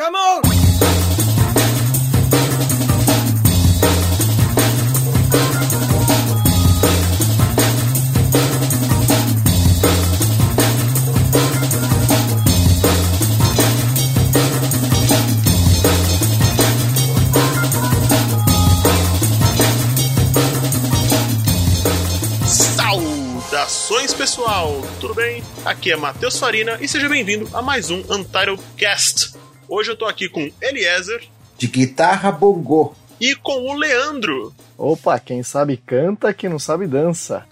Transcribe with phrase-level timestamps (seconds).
[0.00, 0.40] Come on!
[22.46, 25.44] Saudações pessoal, tudo bem?
[25.66, 29.39] Aqui é Matheus Farina e seja bem-vindo a mais um Untitled Cast.
[29.70, 31.22] Hoje eu tô aqui com Eliezer
[31.56, 32.92] De guitarra bongô.
[33.20, 34.52] e com o Leandro.
[34.76, 37.46] Opa, quem sabe canta, quem não sabe dança.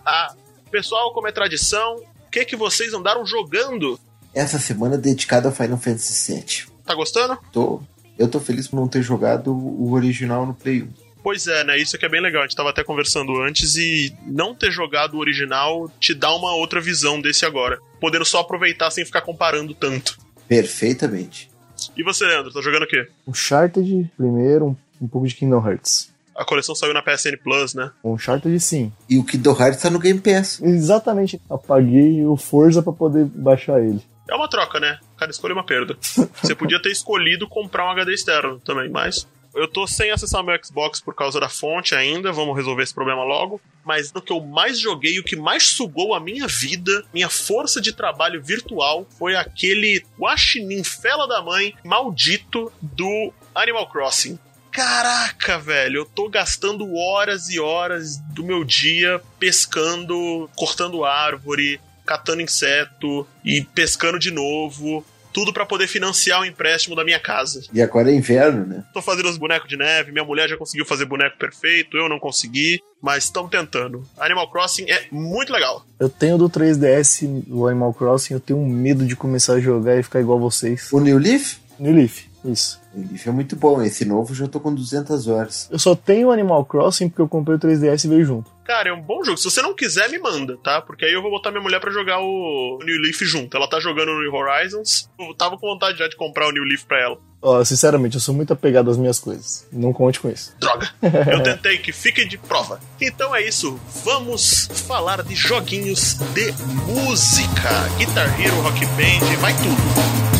[0.70, 4.00] Pessoal, como é tradição, o que que vocês andaram jogando?
[4.34, 6.72] Essa semana dedicada ao Final Fantasy VII.
[6.86, 7.38] Tá gostando?
[7.52, 7.82] Tô,
[8.18, 10.88] eu tô feliz por não ter jogado o original no Play 1.
[11.22, 11.76] Pois é, né?
[11.76, 12.42] Isso que é bem legal.
[12.42, 16.54] A gente tava até conversando antes e não ter jogado o original te dá uma
[16.54, 17.78] outra visão desse agora.
[18.00, 20.23] Podendo só aproveitar sem ficar comparando tanto.
[20.48, 21.50] Perfeitamente.
[21.96, 23.08] E você, Leandro, tá jogando o quê?
[23.26, 26.12] Uncharted primeiro, um, um pouco de Kingdom Hearts.
[26.36, 27.90] A coleção saiu na PSN Plus, né?
[28.02, 28.92] Uncharted sim.
[29.08, 30.60] E o Kingdom Hearts tá no Game Pass.
[30.60, 31.40] Exatamente.
[31.48, 34.00] Apaguei o Forza pra poder baixar ele.
[34.28, 34.98] É uma troca, né?
[35.16, 35.96] Cada escolha é uma perda.
[36.00, 39.28] Você podia ter escolhido comprar um HD externo também, mas.
[39.54, 43.22] Eu tô sem acessar meu Xbox por causa da fonte ainda, vamos resolver esse problema
[43.22, 43.60] logo.
[43.84, 47.80] Mas o que eu mais joguei, o que mais sugou a minha vida, minha força
[47.80, 54.38] de trabalho virtual, foi aquele guaxinim fela da mãe maldito do Animal Crossing.
[54.72, 62.42] Caraca, velho, eu tô gastando horas e horas do meu dia pescando, cortando árvore, catando
[62.42, 65.06] inseto e pescando de novo.
[65.34, 67.64] Tudo pra poder financiar o empréstimo da minha casa.
[67.72, 68.84] E agora é inverno, né?
[68.94, 72.20] Tô fazendo os bonecos de neve, minha mulher já conseguiu fazer boneco perfeito, eu não
[72.20, 74.04] consegui, mas estamos tentando.
[74.16, 75.84] Animal Crossing é muito legal.
[75.98, 79.98] Eu tenho do 3DS o Animal Crossing, eu tenho um medo de começar a jogar
[79.98, 80.92] e ficar igual vocês.
[80.92, 81.58] O New Leaf?
[81.80, 82.80] New Leaf, isso.
[82.94, 83.82] O New Leaf é muito bom.
[83.82, 85.68] Esse novo eu já tô com 200 horas.
[85.68, 88.53] Eu só tenho o Animal Crossing porque eu comprei o 3DS e veio junto.
[88.64, 89.36] Cara, é um bom jogo.
[89.36, 90.80] Se você não quiser, me manda, tá?
[90.80, 93.56] Porque aí eu vou botar minha mulher pra jogar o New Leaf junto.
[93.56, 95.08] Ela tá jogando o New Horizons.
[95.18, 97.18] Eu tava com vontade já de comprar o New Leaf pra ela.
[97.42, 99.68] Ó, sinceramente, eu sou muito apegado às minhas coisas.
[99.70, 100.56] Não conte com isso.
[100.58, 100.88] Droga.
[101.30, 102.80] Eu tentei que fique de prova.
[102.98, 103.78] Então é isso.
[104.02, 106.52] Vamos falar de joguinhos de
[106.86, 107.68] música.
[107.98, 110.33] Guitar Hero, Rock Band, vai tudo.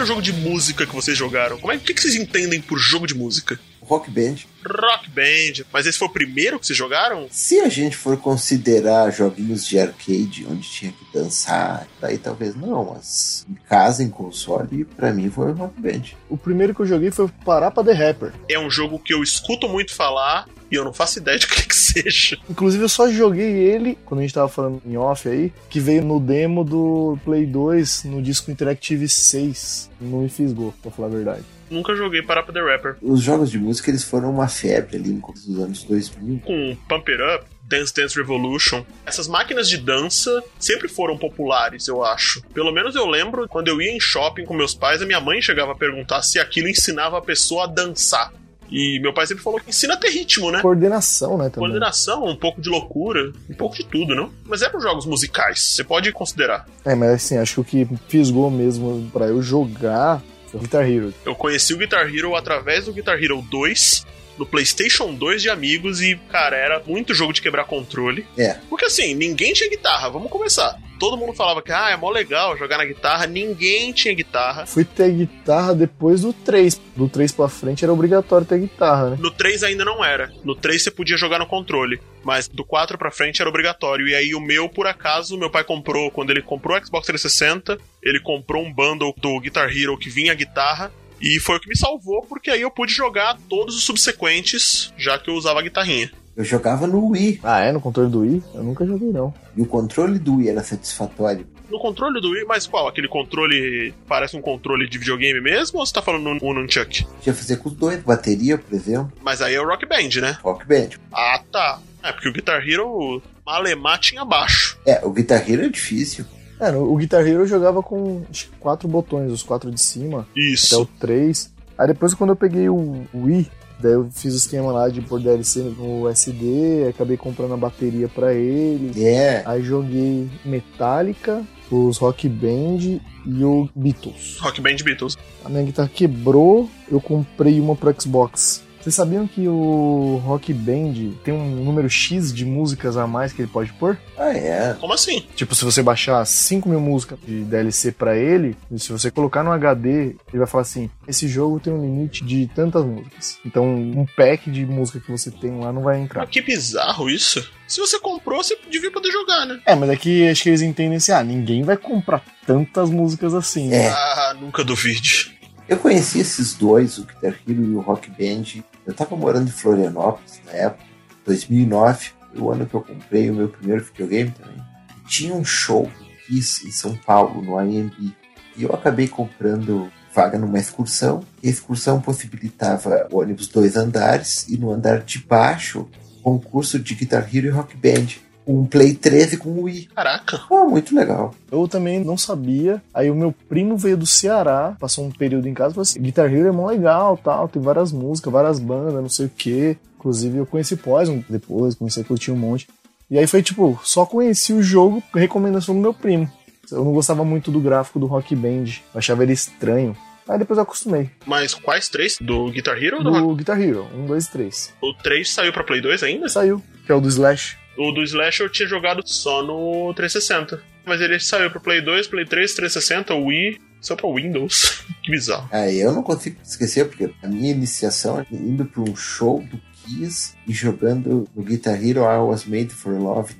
[0.00, 1.58] Primeiro jogo de música que vocês jogaram?
[1.58, 3.60] Como é, o que, que vocês entendem por jogo de música?
[3.82, 4.36] Rock Band.
[4.64, 5.64] Rock Band.
[5.70, 7.26] Mas esse foi o primeiro que vocês jogaram?
[7.30, 12.94] Se a gente for considerar joguinhos de arcade onde tinha que dançar, daí talvez não,
[12.94, 16.02] mas em casa, em console, pra mim foi o Rock Band.
[16.30, 18.32] O primeiro que eu joguei foi Parapa The Rapper.
[18.48, 21.48] É um jogo que eu escuto muito falar e eu não faço ideia de o
[21.48, 22.38] que, que seja.
[22.48, 26.02] Inclusive, eu só joguei ele, quando a gente tava falando em off aí, que veio
[26.02, 29.90] no demo do Play 2, no disco Interactive 6.
[30.00, 31.44] Não me fisgou, pra falar a verdade.
[31.70, 32.96] Nunca joguei Parapa The Rapper.
[33.00, 36.40] Os jogos de música eles foram uma febre ali no começo dos anos 2000.
[36.40, 38.84] Com Pump It Up, Dance Dance Revolution.
[39.06, 42.42] Essas máquinas de dança sempre foram populares, eu acho.
[42.52, 45.40] Pelo menos eu lembro quando eu ia em shopping com meus pais, a minha mãe
[45.40, 48.32] chegava a perguntar se aquilo ensinava a pessoa a dançar.
[48.70, 50.60] E meu pai sempre falou que ensina a ter ritmo, né?
[50.60, 51.68] Coordenação, né, também.
[51.68, 54.30] Coordenação, um pouco de loucura, um pouco de tudo, não?
[54.44, 56.66] Mas eram jogos musicais, você pode considerar.
[56.84, 60.88] É, mas assim, acho que o que fisgou mesmo pra eu jogar foi o Guitar
[60.88, 61.12] Hero.
[61.24, 64.06] Eu conheci o Guitar Hero através do Guitar Hero 2,
[64.38, 68.26] no PlayStation 2 de amigos, e, cara, era muito jogo de quebrar controle.
[68.38, 70.78] É, Porque assim, ninguém tinha guitarra, vamos começar.
[71.00, 74.66] Todo mundo falava que, ah, é mó legal jogar na guitarra, ninguém tinha guitarra.
[74.66, 76.78] Fui ter guitarra depois do 3.
[76.94, 79.16] Do 3 pra frente era obrigatório ter guitarra, né?
[79.18, 80.30] No 3 ainda não era.
[80.44, 81.98] No 3 você podia jogar no controle.
[82.22, 84.06] Mas do 4 pra frente era obrigatório.
[84.06, 87.78] E aí o meu, por acaso, meu pai comprou, quando ele comprou o Xbox 360,
[88.02, 90.92] ele comprou um bundle do Guitar Hero que vinha a guitarra.
[91.18, 95.18] E foi o que me salvou, porque aí eu pude jogar todos os subsequentes, já
[95.18, 96.10] que eu usava a guitarrinha.
[96.36, 97.40] Eu jogava no Wii.
[97.42, 97.72] Ah, é?
[97.72, 98.42] No controle do Wii?
[98.54, 99.32] Eu nunca joguei, não.
[99.56, 101.46] E o controle do Wii era satisfatório.
[101.70, 102.88] No controle do Wii, mas qual?
[102.88, 107.04] Aquele controle parece um controle de videogame mesmo ou você tá falando no, no Nunchuck?
[107.04, 110.20] Tinha que fazer com os dois, bateria, por exemplo, Mas aí é o Rock Band,
[110.20, 110.36] né?
[110.42, 110.90] Rock Band.
[111.12, 111.80] Ah, tá.
[112.02, 114.78] É, porque o Guitar Hero, Malemar tinha baixo.
[114.86, 116.24] É, o Guitar Hero é difícil.
[116.58, 118.22] É, o Guitar Hero eu jogava com
[118.58, 120.82] quatro botões, os quatro de cima, até Isso.
[120.82, 121.52] o 3.
[121.78, 123.50] Aí depois quando eu peguei o Wii,
[123.80, 128.08] Daí eu fiz o esquema lá de pôr DLC no SD, acabei comprando a bateria
[128.08, 129.02] pra ele.
[129.02, 134.38] É, Aí joguei Metallica, os Rock Band e o Beatles.
[134.40, 135.16] Rock Band Beatles.
[135.44, 138.62] A minha guitarra quebrou, eu comprei uma pro Xbox.
[138.80, 143.42] Vocês sabiam que o Rock Band tem um número X de músicas a mais que
[143.42, 143.98] ele pode pôr?
[144.16, 144.74] ah, é.
[144.80, 145.26] Como assim?
[145.36, 149.42] Tipo, se você baixar 5 mil músicas de DLC pra ele, e se você colocar
[149.42, 153.38] no HD, ele vai falar assim: esse jogo tem um limite de tantas músicas.
[153.44, 156.20] Então, um pack de música que você tem lá não vai entrar.
[156.20, 157.50] Mas que bizarro isso.
[157.68, 159.60] Se você comprou, você devia poder jogar, né?
[159.66, 163.34] É, mas é que acho que eles entendem assim: ah, ninguém vai comprar tantas músicas
[163.34, 163.68] assim.
[163.68, 163.84] né?
[163.84, 163.88] É.
[163.90, 165.38] Ah, nunca duvide.
[165.68, 168.60] Eu conheci esses dois, o Guitar Hero e o Rock Band.
[168.90, 170.84] Eu tava morando em Florianópolis na época,
[171.24, 174.60] 2009, foi o ano que eu comprei o meu primeiro videogame também.
[175.06, 175.88] Tinha um show
[176.26, 178.12] Kiss em São Paulo, no IMB,
[178.56, 181.22] e eu acabei comprando vaga numa excursão.
[181.40, 185.88] E a excursão possibilitava ônibus dois andares e no andar de baixo,
[186.20, 188.08] concurso de Guitar Hero e Rock Band.
[188.46, 189.88] Um Play 13 com Wii.
[189.94, 190.40] Caraca.
[190.50, 191.34] Ah, muito legal.
[191.50, 192.82] Eu também não sabia.
[192.92, 196.00] Aí o meu primo veio do Ceará, passou um período em casa e falou assim:
[196.00, 199.76] Guitar Hero é mó legal, tal, tem várias músicas, várias bandas, não sei o quê.
[199.98, 202.66] Inclusive eu conheci Poison depois, comecei a curtir um monte.
[203.10, 206.30] E aí foi tipo, só conheci o jogo por recomendação do meu primo.
[206.70, 208.64] Eu não gostava muito do gráfico do Rock Band,
[208.94, 209.96] eu achava ele estranho.
[210.28, 211.10] Aí depois eu acostumei.
[211.26, 212.16] Mas quais três?
[212.20, 213.22] Do Guitar Hero ou do Rock?
[213.22, 214.74] Do Guitar Hero, 1, 2 e 3.
[214.80, 216.28] O 3 saiu pra Play 2 ainda?
[216.28, 217.58] Saiu, que é o do Slash.
[217.80, 220.62] O do Slash eu tinha jogado só no 360.
[220.84, 224.84] Mas ele saiu pra Play 2, Play 3, 360, Wii, só pra Windows.
[225.02, 225.48] que bizarro.
[225.50, 229.58] Aí eu não consigo esquecer, porque a minha iniciação é indo para um show do
[229.82, 233.34] Kiss e jogando no Guitar Hero I Was Made for Love.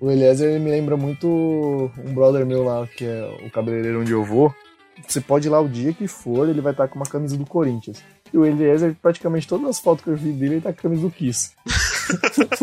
[0.00, 1.26] O Eliezer me lembra muito
[1.98, 4.54] um brother meu lá, que é o cabeleireiro onde eu vou.
[5.04, 7.44] Você pode ir lá o dia que for, ele vai estar com uma camisa do
[7.44, 8.00] Corinthians.
[8.32, 10.82] E o Eliezer, praticamente todas as fotos que eu vi dele, ele tá com a
[10.82, 11.50] camisa do Kiss.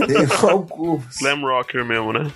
[0.08, 1.18] Tem alguns.
[1.18, 2.32] Glam Rocker mesmo, né?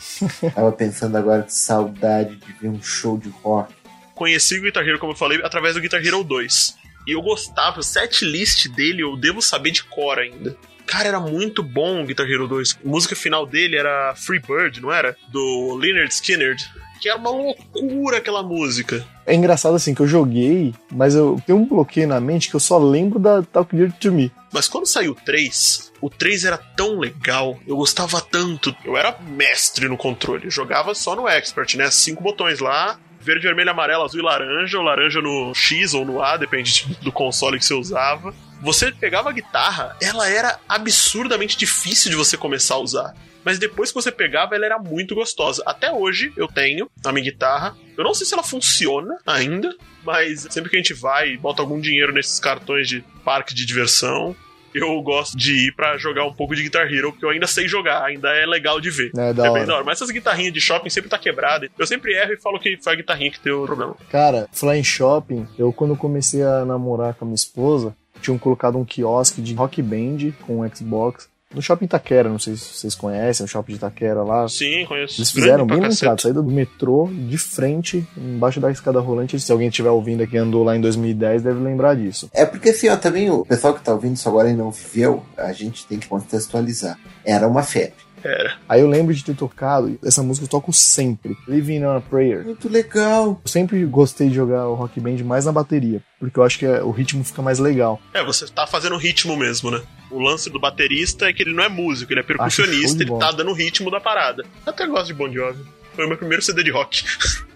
[0.53, 3.73] Tava pensando agora que saudade de ver um show de rock.
[4.15, 6.77] Conheci o Guitar Hero, como eu falei, através do Guitar Hero 2.
[7.07, 10.55] E eu gostava, o set list dele eu devo saber de cor ainda.
[10.85, 12.79] Cara, era muito bom o Guitar Hero 2.
[12.83, 15.15] A música final dele era Free Bird, não era?
[15.29, 16.55] Do Leonard Skinner.
[16.99, 19.03] Que era uma loucura aquela música.
[19.31, 22.59] É engraçado assim que eu joguei, mas eu tenho um bloqueio na mente que eu
[22.59, 24.29] só lembro da Talk Dirty to Me.
[24.51, 28.75] Mas quando saiu o 3, o 3 era tão legal, eu gostava tanto.
[28.83, 31.89] Eu era mestre no controle, eu jogava só no Expert, né?
[31.89, 36.21] Cinco botões lá, verde, vermelho, amarelo, azul e laranja, ou laranja no X ou no
[36.21, 38.33] A, depende do console que você usava.
[38.61, 43.15] Você pegava a guitarra, ela era absurdamente difícil de você começar a usar.
[43.43, 45.63] Mas depois que você pegava, ela era muito gostosa.
[45.65, 47.75] Até hoje eu tenho a minha guitarra.
[47.97, 51.61] Eu não sei se ela funciona ainda, mas sempre que a gente vai e bota
[51.61, 54.35] algum dinheiro nesses cartões de parque de diversão,
[54.73, 57.67] eu gosto de ir pra jogar um pouco de Guitar Hero, porque eu ainda sei
[57.67, 59.11] jogar, ainda é legal de ver.
[59.15, 59.83] É, da é bem da hora.
[59.83, 61.69] Mas essas guitarrinhas de shopping sempre tá quebrada.
[61.77, 63.95] Eu sempre erro e falo que foi a guitarrinha que deu o problema.
[64.09, 68.77] Cara, falar em shopping, eu quando comecei a namorar com a minha esposa, tinham colocado
[68.77, 71.29] um quiosque de rock band com Xbox.
[71.53, 74.47] No shopping Itaquera, não sei se vocês conhecem, o shopping de Itaquera lá.
[74.47, 75.19] Sim, conheço.
[75.19, 79.39] Eles fizeram bem entrada, saída do metrô, de frente, embaixo da escada rolante.
[79.39, 82.29] Se alguém estiver ouvindo aqui andou lá em 2010, deve lembrar disso.
[82.33, 85.25] É porque assim, ó, também o pessoal que tá ouvindo isso agora e não viveu,
[85.37, 86.97] a gente tem que contextualizar.
[87.25, 87.93] Era uma febre.
[88.23, 88.53] Era.
[88.69, 92.45] Aí eu lembro de ter tocado, essa música eu toco sempre, Living on a Prayer.
[92.45, 93.41] Muito legal.
[93.43, 96.65] Eu sempre gostei de jogar o rock band mais na bateria, porque eu acho que
[96.67, 97.99] é- o ritmo fica mais legal.
[98.13, 99.81] É, você tá fazendo ritmo mesmo, né?
[100.11, 103.17] O lance do baterista é que ele não é músico, ele é show percussionista, ele
[103.17, 104.43] tá dando o ritmo da parada.
[104.65, 105.63] Eu até gosto de Bon Jovi.
[105.93, 107.03] Foi o meu primeiro CD de rock.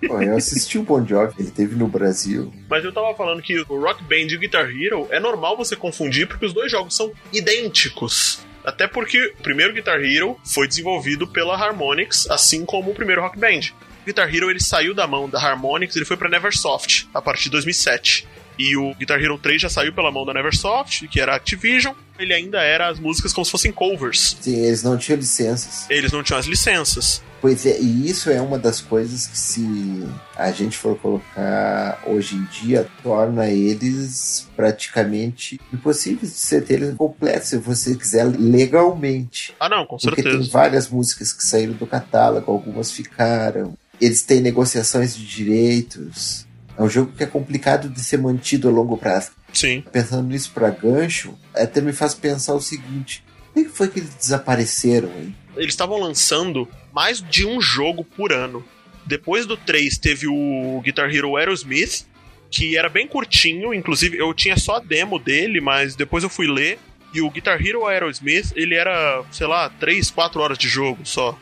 [0.08, 2.54] Pô, eu assisti o Bon Jovi, ele teve no Brasil.
[2.70, 5.76] Mas eu tava falando que o Rock Band e o Guitar Hero é normal você
[5.76, 8.40] confundir porque os dois jogos são idênticos.
[8.64, 13.38] Até porque o primeiro Guitar Hero foi desenvolvido pela Harmonix, assim como o primeiro Rock
[13.38, 13.72] Band.
[14.02, 17.46] O Guitar Hero ele saiu da mão da Harmonix, ele foi pra Neversoft a partir
[17.46, 18.28] de 2007.
[18.58, 21.94] E o Guitar Hero 3 já saiu pela mão da Neversoft, que era Activision.
[22.18, 24.38] Ele ainda era as músicas como se fossem covers.
[24.40, 25.86] Sim, eles não tinham licenças.
[25.90, 27.22] Eles não tinham as licenças.
[27.42, 32.36] Pois é, e isso é uma das coisas que se a gente for colocar hoje
[32.38, 39.54] em dia, torna eles praticamente impossíveis de ser eles completos, se você quiser legalmente.
[39.60, 40.52] Ah, não, com Porque tem certeza.
[40.52, 43.78] várias músicas que saíram do catálogo, algumas ficaram.
[44.00, 46.45] Eles têm negociações de direitos.
[46.78, 49.32] É um jogo que é complicado de ser mantido a longo prazo.
[49.54, 49.84] Sim.
[49.92, 54.14] Pensando nisso pra gancho, até me faz pensar o seguinte: por que foi que eles
[54.16, 55.36] desapareceram, hein?
[55.56, 58.64] eles estavam lançando mais de um jogo por ano.
[59.06, 62.06] Depois do 3 teve o Guitar Hero Aerosmith,
[62.50, 66.48] que era bem curtinho, inclusive eu tinha só a demo dele, mas depois eu fui
[66.48, 66.80] ler
[67.14, 71.38] E o Guitar Hero Aerosmith, ele era, sei lá, 3, 4 horas de jogo só.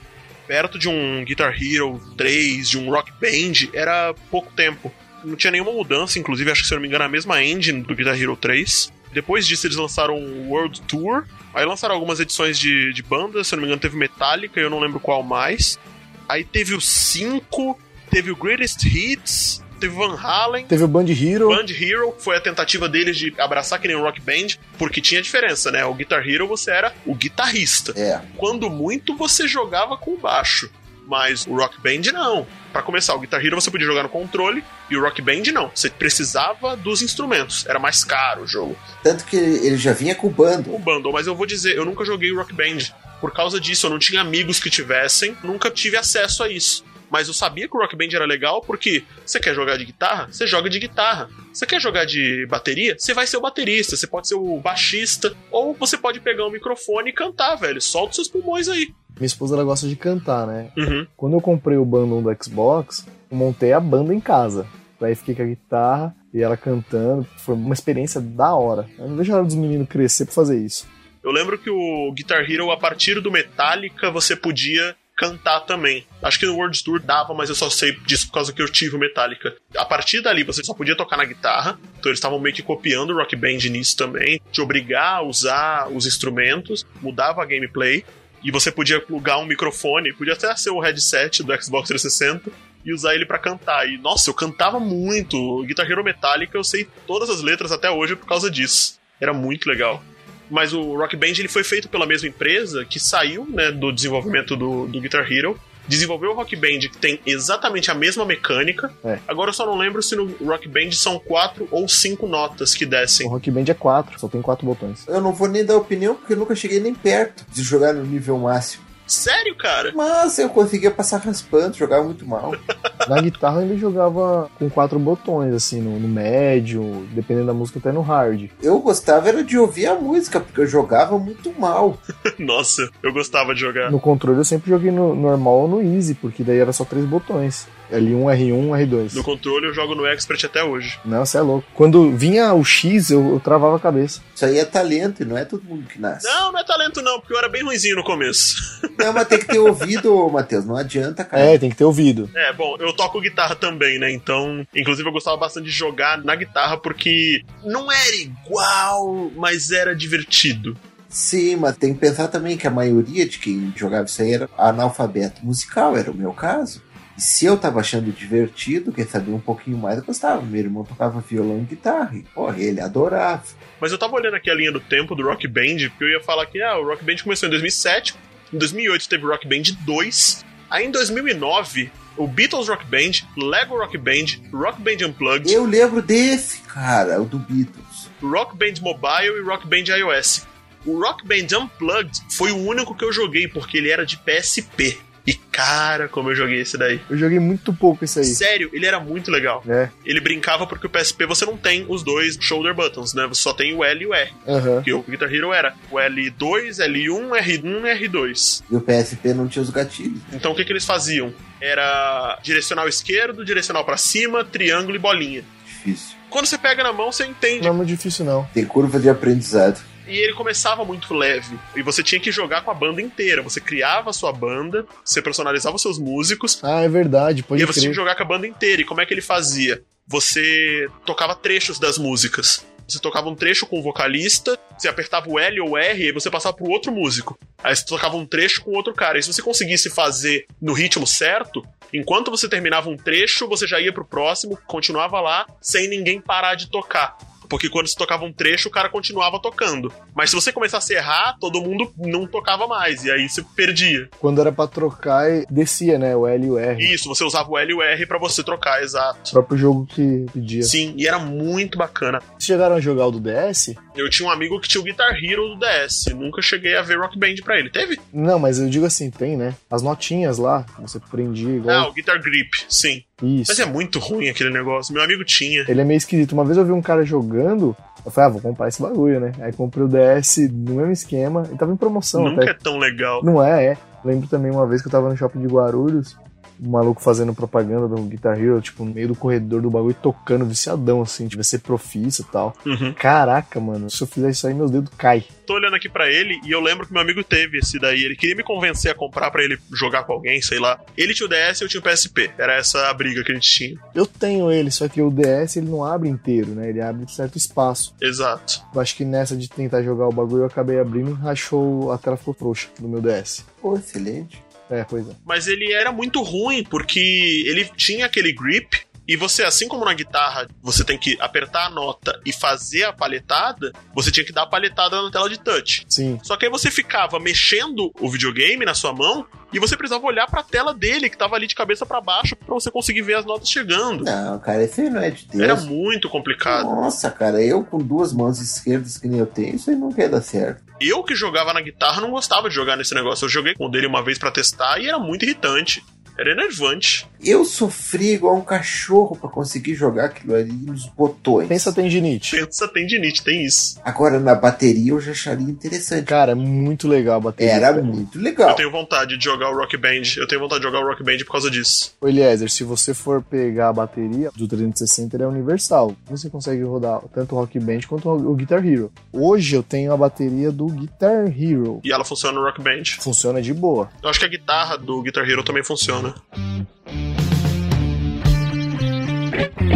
[0.46, 4.92] Perto de um Guitar Hero 3, de um Rock Band, era pouco tempo.
[5.24, 7.82] Não tinha nenhuma mudança, inclusive, acho que se eu não me engano, a mesma engine
[7.82, 8.92] do Guitar Hero 3.
[9.14, 11.26] Depois disso, eles lançaram o World Tour.
[11.54, 14.70] Aí lançaram algumas edições de, de banda, se eu não me engano, teve Metallica, eu
[14.70, 15.80] não lembro qual mais.
[16.28, 20.66] Aí teve o 5, teve o Greatest Hits, teve Van Halen.
[20.66, 21.50] Teve o Band Hero.
[21.50, 25.22] Band Hero foi a tentativa deles de abraçar que nem um rock band, porque tinha
[25.22, 25.86] diferença, né?
[25.86, 27.94] O Guitar Hero você era o guitarrista.
[27.96, 28.22] É.
[28.38, 30.72] Quando muito você jogava com o baixo.
[31.06, 32.48] Mas o Rock Band não.
[32.72, 35.70] Para começar, o Guitar Hero você podia jogar no controle e o Rock Band não.
[35.74, 37.66] Você precisava dos instrumentos.
[37.66, 38.78] Era mais caro o jogo.
[39.04, 40.74] Tanto que ele já vinha com o bando.
[40.74, 42.80] O bundle, mas eu vou dizer, eu nunca joguei Rock Band.
[43.20, 46.84] Por causa disso, eu não tinha amigos que tivessem, nunca tive acesso a isso.
[47.14, 50.30] Mas eu sabia que o Rock Band era legal porque você quer jogar de guitarra?
[50.32, 51.30] Você joga de guitarra.
[51.54, 52.96] Você quer jogar de bateria?
[52.98, 56.50] Você vai ser o baterista, você pode ser o baixista, ou você pode pegar o
[56.50, 57.80] microfone e cantar, velho.
[57.80, 58.92] Solta os seus pulmões aí.
[59.16, 60.72] Minha esposa ela gosta de cantar, né?
[60.76, 61.06] Uhum.
[61.16, 64.66] Quando eu comprei o bundle do Xbox, eu montei a banda em casa.
[65.00, 67.28] Daí fiquei com a guitarra e ela cantando.
[67.38, 68.90] Foi uma experiência da hora.
[68.98, 70.88] Eu não vejo a hora dos meninos crescer pra fazer isso.
[71.24, 76.06] Eu lembro que o Guitar Hero, a partir do Metallica, você podia cantar também.
[76.22, 78.72] Acho que no World Tour dava, mas eu só sei disso por causa que eu
[78.72, 79.56] tive o Metallica.
[79.78, 83.12] A partir dali você só podia tocar na guitarra, então eles estavam meio que copiando
[83.12, 88.04] o Rock Band nisso também, te obrigar a usar os instrumentos, mudava a gameplay,
[88.44, 92.52] e você podia plugar um microfone, podia até ser o headset do Xbox 360
[92.86, 93.88] e usar ele pra cantar.
[93.88, 95.38] E nossa, eu cantava muito.
[95.38, 99.00] O Guitar Hero Metallica, eu sei todas as letras até hoje por causa disso.
[99.22, 100.04] Era muito legal
[100.50, 104.56] mas o Rock Band ele foi feito pela mesma empresa que saiu né, do desenvolvimento
[104.56, 105.60] do, do Guitar Hero.
[105.86, 108.90] Desenvolveu o Rock Band, que tem exatamente a mesma mecânica.
[109.04, 109.20] É.
[109.28, 112.86] Agora eu só não lembro se no Rock Band são quatro ou cinco notas que
[112.86, 113.28] descem.
[113.28, 115.06] O Rock Band é 4, só tem quatro botões.
[115.08, 118.04] Eu não vou nem dar opinião porque eu nunca cheguei nem perto de jogar no
[118.06, 118.83] nível máximo.
[119.06, 119.92] Sério, cara?
[119.96, 122.56] Mas eu conseguia passar raspando, jogava muito mal.
[123.08, 127.92] Na guitarra ele jogava com quatro botões, assim, no, no médio, dependendo da música, até
[127.92, 128.50] no hard.
[128.62, 131.98] Eu gostava era de ouvir a música, porque eu jogava muito mal.
[132.40, 133.92] Nossa, eu gostava de jogar.
[133.92, 137.06] No controle eu sempre joguei no normal ou no easy, porque daí era só três
[137.06, 137.68] botões.
[137.94, 139.14] L1, R1, R2.
[139.14, 141.00] No controle eu jogo no Expert até hoje.
[141.06, 141.68] Não, você é louco.
[141.74, 144.22] Quando vinha o X, eu, eu travava a cabeça.
[144.36, 146.26] Isso aí é talento e não é todo mundo que nasce.
[146.26, 148.56] Não, não é talento não, porque eu era bem ruimzinho no começo.
[148.98, 150.66] Não, mas tem que ter ouvido, Matheus.
[150.66, 151.44] Não adianta, cara.
[151.44, 152.30] É, tem que ter ouvido.
[152.36, 154.12] É, bom, eu toco guitarra também, né?
[154.12, 159.96] Então, inclusive eu gostava bastante de jogar na guitarra porque não era igual, mas era
[159.96, 160.78] divertido.
[161.14, 164.50] Sim, mas tem que pensar também que a maioria de quem jogava isso aí era
[164.58, 166.82] analfabeto musical, era o meu caso.
[167.18, 170.42] E se eu tava achando divertido, quem sabia um pouquinho mais, eu gostava.
[170.42, 172.16] Meu irmão tocava violão e guitarra.
[172.16, 173.44] E, porra, ele adorava.
[173.80, 176.22] Mas eu tava olhando aqui a linha do tempo do Rock Band, porque eu ia
[176.22, 178.16] falar que ah, o Rock Band começou em 2007,
[178.54, 183.98] em 2008 teve Rock Band 2, aí em 2009 o Beatles Rock Band, Lego Rock
[183.98, 188.10] Band, Rock Band Unplugged, Eu lembro desse, cara, o do Beatles.
[188.22, 190.46] Rock Band Mobile e Rock Band iOS.
[190.86, 195.00] O Rock Band Unplugged foi o único que eu joguei, porque ele era de PSP.
[195.26, 197.00] E cara, como eu joguei esse daí.
[197.10, 198.26] Eu joguei muito pouco isso aí.
[198.26, 199.64] Sério, ele era muito legal.
[199.68, 203.26] É, Ele brincava porque o PSP você não tem os dois shoulder buttons, né?
[203.28, 204.34] Você só tem o L e o R.
[204.48, 204.76] aham.
[204.76, 208.64] Porque o Guitar Hero era o L2, L1, R1 e R2.
[208.70, 210.20] E o PSP não tinha os gatilhos.
[210.34, 211.34] Então o que, que eles faziam?
[211.62, 215.44] Era direcional esquerdo, direcional pra cima, triângulo e bolinha.
[215.66, 216.18] Difícil.
[216.30, 217.62] Quando você pega na mão, você entende.
[217.62, 218.44] Não é muito difícil, não.
[218.54, 219.80] Tem curva de aprendizado.
[220.08, 221.58] E ele começava muito leve.
[221.76, 223.42] E você tinha que jogar com a banda inteira.
[223.42, 227.62] Você criava a sua banda, você personalizava os seus músicos, Ah, é verdade, e pode
[227.62, 227.92] aí você tinha crer.
[227.92, 228.82] que jogar com a banda inteira.
[228.82, 229.82] E como é que ele fazia?
[230.06, 232.66] Você tocava trechos das músicas.
[232.86, 236.12] Você tocava um trecho com o vocalista, você apertava o L ou o R e
[236.12, 237.40] você passava pro outro músico.
[237.64, 239.18] Aí você tocava um trecho com outro cara.
[239.18, 243.80] E se você conseguisse fazer no ritmo certo, enquanto você terminava um trecho, você já
[243.80, 247.16] ia pro próximo, continuava lá, sem ninguém parar de tocar.
[247.54, 249.94] Porque quando você tocava um trecho, o cara continuava tocando.
[250.16, 253.06] Mas se você começasse a errar, todo mundo não tocava mais.
[253.06, 254.10] E aí você perdia.
[254.20, 256.16] Quando era pra trocar, descia, né?
[256.16, 256.84] O L e o R.
[256.94, 259.30] Isso, você usava o L e o R pra você trocar, exato.
[259.30, 260.64] O próprio jogo que pedia.
[260.64, 262.20] Sim, e era muito bacana.
[262.32, 263.76] Vocês chegaram a jogar o do DS?
[263.96, 266.06] Eu tinha um amigo que tinha o Guitar Hero do DS.
[266.16, 267.70] Nunca cheguei a ver Rock Band pra ele.
[267.70, 268.00] Teve?
[268.12, 269.54] Não, mas eu digo assim, tem, né?
[269.70, 271.90] As notinhas lá, você prendia Ah, igual.
[271.92, 273.04] o Guitar Grip, sim.
[273.22, 273.52] Isso.
[273.52, 274.94] Mas é muito ruim aquele negócio.
[274.94, 275.66] Meu amigo tinha.
[275.68, 276.34] Ele é meio esquisito.
[276.34, 279.32] Uma vez eu vi um cara jogando, eu falei, ah, vou comprar esse bagulho, né?
[279.40, 282.52] Aí comprei o DS no mesmo esquema, e tava em promoção Nunca até.
[282.52, 283.24] é tão legal.
[283.24, 283.78] Não é, é.
[284.04, 286.18] Lembro também uma vez que eu tava no shopping de Guarulhos,
[286.64, 290.46] o maluco fazendo propaganda do Guitar Hero, tipo, no meio do corredor do bagulho, tocando
[290.46, 292.56] viciadão, assim, tipo, ser profissa e tal.
[292.66, 292.94] Uhum.
[292.94, 295.26] Caraca, mano, se eu fizer isso aí, meus dedos caem.
[295.46, 298.04] Tô olhando aqui pra ele e eu lembro que meu amigo teve esse daí.
[298.04, 300.80] Ele queria me convencer a comprar pra ele jogar com alguém, sei lá.
[300.98, 302.32] Ele tinha o DS e eu tinha o PSP.
[302.38, 303.78] Era essa a briga que a gente tinha.
[303.94, 306.70] Eu tenho ele, só que o DS ele não abre inteiro, né?
[306.70, 307.94] Ele abre certo espaço.
[308.02, 308.62] Exato.
[308.74, 311.98] Eu acho que nessa de tentar jogar o bagulho eu acabei abrindo e rachou, a
[311.98, 313.46] tela ficou frouxa do meu DS.
[313.62, 314.42] Pô, excelente.
[314.74, 315.12] É, pois é.
[315.26, 319.94] Mas ele era muito ruim porque ele tinha aquele grip e você, assim como na
[319.94, 324.44] guitarra, você tem que apertar a nota e fazer a palhetada, você tinha que dar
[324.44, 325.86] a palhetada na tela de touch.
[325.90, 326.18] Sim.
[326.24, 330.26] Só que aí você ficava mexendo o videogame na sua mão e você precisava olhar
[330.28, 333.26] pra tela dele, que tava ali de cabeça pra baixo, pra você conseguir ver as
[333.26, 334.06] notas chegando.
[334.06, 335.44] Não, cara, esse aí não é de Deus.
[335.44, 336.64] Era muito complicado.
[336.64, 340.10] Nossa, cara, eu com duas mãos esquerdas que nem eu tenho, isso aí não quer
[340.10, 340.64] dar certo.
[340.88, 343.26] Eu que jogava na guitarra não gostava de jogar nesse negócio.
[343.26, 345.84] Eu joguei com o dele uma vez pra testar e era muito irritante.
[346.18, 347.08] Era enervante.
[347.24, 351.48] Eu sofri igual um cachorro pra conseguir jogar aquilo ali nos botões.
[351.48, 352.36] Pensa tendinite.
[352.36, 353.80] Pensa tendinite, tem isso.
[353.84, 356.06] Agora, na bateria eu já acharia interessante.
[356.06, 357.54] Cara, é muito legal a bateria.
[357.54, 358.56] Era muito Eu legal.
[358.56, 360.02] tenho vontade de jogar o Rock Band.
[360.18, 361.96] Eu tenho vontade de jogar o Rock Band por causa disso.
[362.02, 365.96] Ô, Eliezer, se você for pegar a bateria do 360, ele é universal.
[366.08, 368.92] Você consegue rodar tanto o Rock Band quanto o Guitar Hero.
[369.12, 371.80] Hoje eu tenho a bateria do Guitar Hero.
[371.84, 372.84] E ela funciona no Rock Band.
[373.00, 373.90] Funciona de boa.
[374.04, 376.03] Eu acho que a guitarra do Guitar Hero também funciona.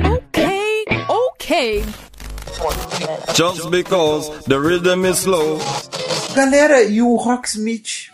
[0.06, 1.84] Okay, okay.
[3.34, 5.60] Just because the rhythm is slow.
[6.36, 8.12] Galera, e o Rocksmith?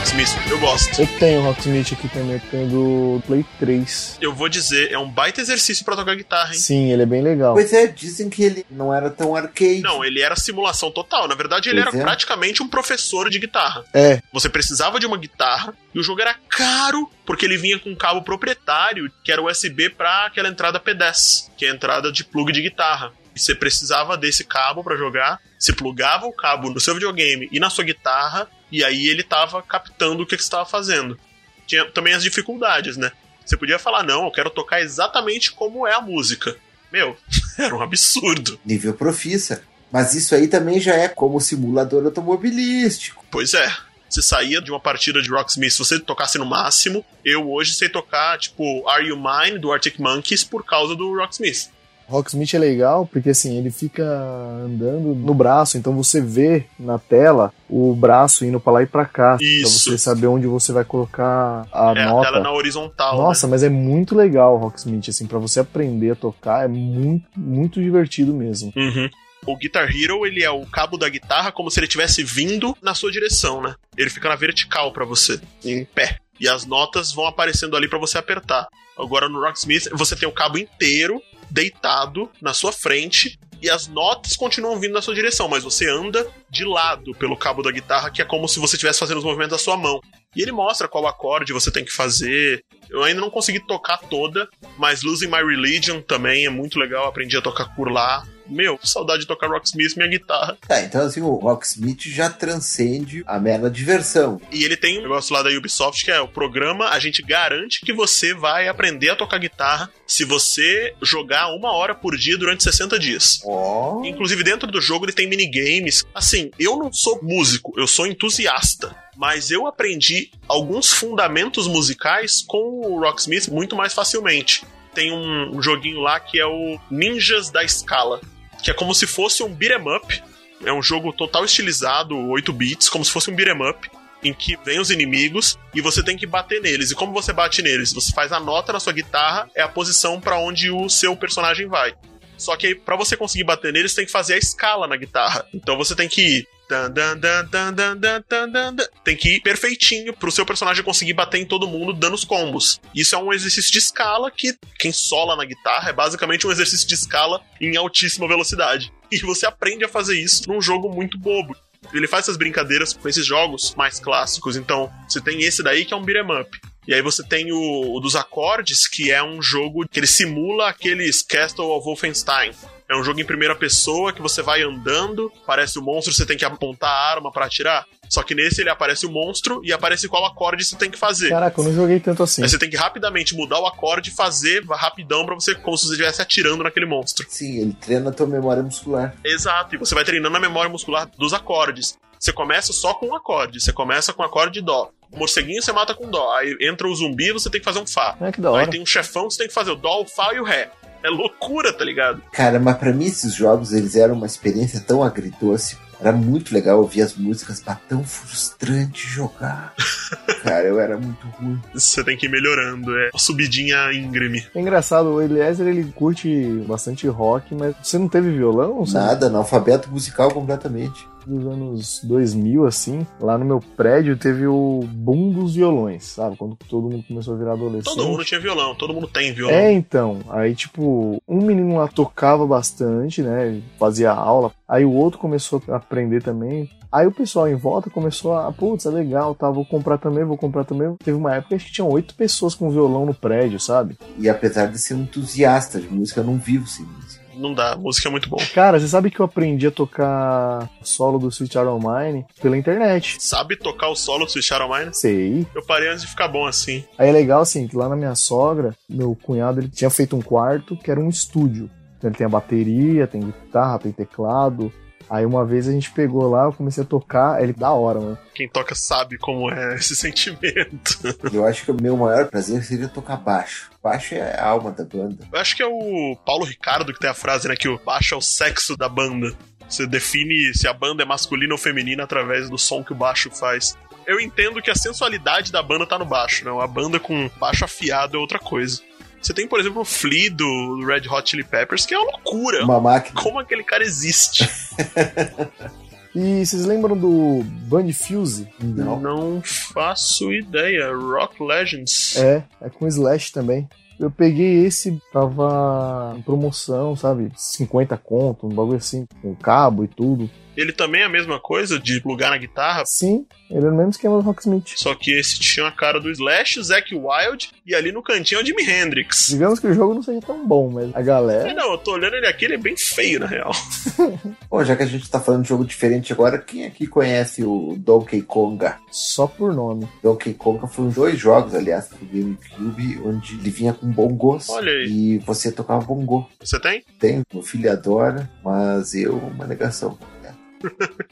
[0.00, 0.98] Rocksmith, eu gosto.
[1.02, 4.16] Eu tenho o Rocksmith aqui também, eu tenho do Play 3.
[4.22, 6.58] Eu vou dizer, é um baita exercício pra tocar guitarra, hein?
[6.58, 7.52] Sim, ele é bem legal.
[7.52, 9.82] Pois é, dizem que ele não era tão arcade.
[9.82, 11.28] Não, ele era simulação total.
[11.28, 12.04] Na verdade, ele Pois era é.
[12.06, 13.84] praticamente um professor de guitarra.
[13.92, 17.90] É, Você precisava de uma guitarra e o jogo era caro porque ele vinha com
[17.90, 22.24] um cabo proprietário que era USB pra aquela entrada P10, que é a entrada de
[22.24, 23.12] plug de guitarra.
[23.34, 25.40] E você precisava desse cabo pra jogar.
[25.58, 29.62] Você plugava o cabo no seu videogame e na sua guitarra e aí ele tava
[29.62, 31.18] captando o que, que você estava fazendo.
[31.66, 33.10] Tinha também as dificuldades, né?
[33.44, 36.56] Você podia falar não, eu quero tocar exatamente como é a música.
[36.92, 37.16] Meu,
[37.58, 38.58] era um absurdo.
[38.64, 39.62] Nível profissa.
[39.92, 43.24] Mas isso aí também já é como simulador automobilístico.
[43.30, 43.72] Pois é.
[44.08, 47.88] Você saía de uma partida de Rocksmith, se você tocasse no máximo, eu hoje sei
[47.88, 51.68] tocar, tipo, Are You Mine, do Arctic Monkeys, por causa do Rocksmith.
[52.10, 57.52] Rocksmith é legal porque assim, ele fica andando no braço, então você vê na tela
[57.68, 59.36] o braço indo pra lá e pra cá.
[59.36, 59.90] Pra Isso.
[59.90, 62.28] você saber onde você vai colocar a é a nota.
[62.28, 63.16] tela na horizontal.
[63.16, 63.52] Nossa, né?
[63.52, 67.80] mas é muito legal o Rocksmith, assim, pra você aprender a tocar é muito, muito
[67.80, 68.72] divertido mesmo.
[68.76, 69.08] Uhum.
[69.46, 72.94] O Guitar Hero, ele é o cabo da guitarra como se ele tivesse vindo na
[72.94, 73.74] sua direção, né?
[73.96, 76.18] Ele fica na vertical pra você, em pé.
[76.38, 78.66] E as notas vão aparecendo ali pra você apertar.
[79.02, 84.36] Agora no Rocksmith, você tem o cabo inteiro deitado na sua frente e as notas
[84.36, 88.22] continuam vindo na sua direção, mas você anda de lado pelo cabo da guitarra, que
[88.22, 90.00] é como se você estivesse fazendo os movimentos da sua mão.
[90.34, 92.64] E ele mostra qual acorde você tem que fazer.
[92.88, 97.36] Eu ainda não consegui tocar toda, mas Losing My Religion também é muito legal, aprendi
[97.36, 98.26] a tocar por lá.
[98.50, 100.58] Meu, saudade de tocar Rocksmith, minha guitarra.
[100.66, 104.40] Tá, então assim, o Rocksmith já transcende a mera diversão.
[104.52, 107.80] E ele tem um negócio lá da Ubisoft que é o programa, a gente garante
[107.80, 112.64] que você vai aprender a tocar guitarra se você jogar uma hora por dia durante
[112.64, 113.40] 60 dias.
[113.44, 114.02] Ó.
[114.04, 116.04] Inclusive, dentro do jogo ele tem minigames.
[116.14, 118.94] Assim, eu não sou músico, eu sou entusiasta.
[119.16, 124.64] Mas eu aprendi alguns fundamentos musicais com o Rocksmith muito mais facilmente.
[124.94, 128.20] Tem um joguinho lá que é o Ninjas da Escala,
[128.62, 130.22] que é como se fosse um beat'em up.
[130.64, 133.90] É um jogo total estilizado, 8 bits, como se fosse um beat'em up,
[134.22, 136.90] em que vem os inimigos e você tem que bater neles.
[136.90, 137.92] E como você bate neles?
[137.92, 141.66] Você faz a nota na sua guitarra, é a posição para onde o seu personagem
[141.66, 141.94] vai.
[142.36, 145.46] Só que pra você conseguir bater neles, tem que fazer a escala na guitarra.
[145.52, 146.46] Então você tem que.
[146.70, 150.84] Dan, dan, dan, dan, dan, dan, dan, dan, Tem que ir perfeitinho pro seu personagem
[150.84, 152.80] conseguir bater em todo mundo dando os combos.
[152.94, 156.86] Isso é um exercício de escala que quem sola na guitarra é basicamente um exercício
[156.86, 158.92] de escala em altíssima velocidade.
[159.10, 161.56] E você aprende a fazer isso num jogo muito bobo.
[161.92, 164.54] Ele faz essas brincadeiras com esses jogos mais clássicos.
[164.54, 166.60] Então, você tem esse daí que é um beat'em up.
[166.86, 170.68] E aí você tem o, o, dos acordes, que é um jogo que ele simula
[170.68, 172.52] aqueles Castle of Wolfenstein,
[172.90, 176.36] é um jogo em primeira pessoa que você vai andando, aparece o monstro, você tem
[176.36, 177.86] que apontar a arma pra atirar.
[178.08, 181.28] Só que nesse ele aparece o monstro e aparece qual acorde você tem que fazer.
[181.28, 182.42] Caraca, eu não joguei tanto assim.
[182.42, 185.86] Aí você tem que rapidamente mudar o acorde e fazer rapidão pra você, como se
[185.86, 187.24] você estivesse atirando naquele monstro.
[187.28, 189.14] Sim, ele treina a tua memória muscular.
[189.24, 191.96] Exato, e você vai treinando a memória muscular dos acordes.
[192.18, 193.60] Você começa só com um acorde.
[193.60, 194.90] Você começa com um acorde de dó.
[195.12, 196.34] O morceguinho você mata com dó.
[196.36, 198.16] Aí entra o zumbi você tem que fazer um fá.
[198.20, 198.64] É que da hora.
[198.64, 200.70] Aí tem um chefão você tem que fazer o dó, o fá e o ré.
[201.02, 202.22] É loucura, tá ligado?
[202.32, 205.76] Cara, mas pra mim esses jogos eles eram uma experiência tão agridoce.
[206.00, 209.74] Era muito legal ouvir as músicas, mas tão frustrante jogar.
[210.42, 211.60] Cara, eu era muito ruim.
[211.74, 212.96] Você tem que ir melhorando.
[212.98, 214.46] É uma subidinha íngreme.
[214.54, 218.78] É engraçado, o Eliezer ele curte bastante rock, mas você não teve violão?
[218.78, 221.06] Você Nada, analfabeto musical completamente.
[221.30, 226.36] Dos anos 2000, assim, lá no meu prédio teve o boom dos violões, sabe?
[226.36, 227.84] Quando todo mundo começou a virar adolescente.
[227.84, 229.54] Todo mundo tinha violão, todo mundo tem violão.
[229.54, 230.20] É, então.
[230.28, 233.62] Aí, tipo, um menino lá tocava bastante, né?
[233.78, 234.52] Fazia aula.
[234.68, 236.68] Aí o outro começou a aprender também.
[236.92, 239.48] Aí o pessoal em volta começou a, putz, é legal, tá?
[239.48, 240.96] Vou comprar também, vou comprar também.
[240.96, 243.96] Teve uma época que tinha oito pessoas com violão no prédio, sabe?
[244.18, 247.19] E apesar de ser um entusiasta de música, eu não vivo sem música.
[247.40, 248.36] Não dá, música é muito bom.
[248.54, 253.16] Cara, você sabe que eu aprendi a tocar solo do Sweet Iron Mine pela internet.
[253.18, 254.94] Sabe tocar o solo do Switch Shadow Mine?
[254.94, 255.46] Sei.
[255.54, 256.84] Eu parei antes de ficar bom assim.
[256.98, 260.20] Aí é legal assim, que lá na minha sogra, meu cunhado ele tinha feito um
[260.20, 261.70] quarto que era um estúdio.
[261.96, 264.72] Então, ele tem a bateria, tem guitarra, tem teclado.
[265.10, 268.18] Aí uma vez a gente pegou lá, eu comecei a tocar, ele da hora, mano.
[268.32, 271.00] Quem toca sabe como é esse sentimento.
[271.32, 273.70] Eu acho que o meu maior prazer seria tocar baixo.
[273.82, 275.26] Baixo é a alma da banda.
[275.32, 277.56] Eu acho que é o Paulo Ricardo que tem a frase, né?
[277.56, 279.34] Que o baixo é o sexo da banda.
[279.68, 283.30] Você define se a banda é masculina ou feminina através do som que o baixo
[283.32, 283.76] faz.
[284.06, 286.62] Eu entendo que a sensualidade da banda tá no baixo, né?
[286.62, 288.80] A banda com baixo afiado é outra coisa.
[289.20, 292.64] Você tem, por exemplo, o Flea do Red Hot Chili Peppers, que é uma loucura.
[292.64, 293.20] Uma máquina.
[293.20, 294.48] Como aquele cara existe?
[296.14, 298.48] E vocês lembram do Band Fuse?
[298.60, 298.98] Não.
[298.98, 300.92] Não faço ideia.
[300.92, 302.16] Rock Legends.
[302.16, 303.68] É, é com Slash também.
[303.98, 307.30] Eu peguei esse, tava em promoção, sabe?
[307.36, 310.28] 50 conto, um bagulho assim, com cabo e tudo.
[310.56, 313.90] Ele também é a mesma coisa de plugar na guitarra, Sim, ele é o mesmo
[313.90, 314.72] esquema do Rocksmith.
[314.76, 318.42] só que esse tinha a cara do Slash, Zack Wild e ali no cantinho é
[318.42, 319.26] o Jimi Hendrix.
[319.28, 321.54] Digamos que o jogo não seja tão bom, mas a É, galera.
[321.54, 323.52] não, eu tô olhando ele aqui, ele é bem feio, na real.
[324.50, 327.76] Bom, já que a gente tá falando de jogo diferente agora, quem aqui conhece o
[327.78, 328.78] Donkey Konga?
[328.90, 329.88] Só por nome.
[330.02, 334.48] Donkey Konga foram dois jogos, aliás, do GameCube, onde ele vinha com bongos.
[334.48, 334.86] Olha aí.
[334.88, 336.28] E você tocava bongo.
[336.40, 336.82] Você tem?
[336.98, 339.98] Tem, meu filho adora, mas eu, uma negação.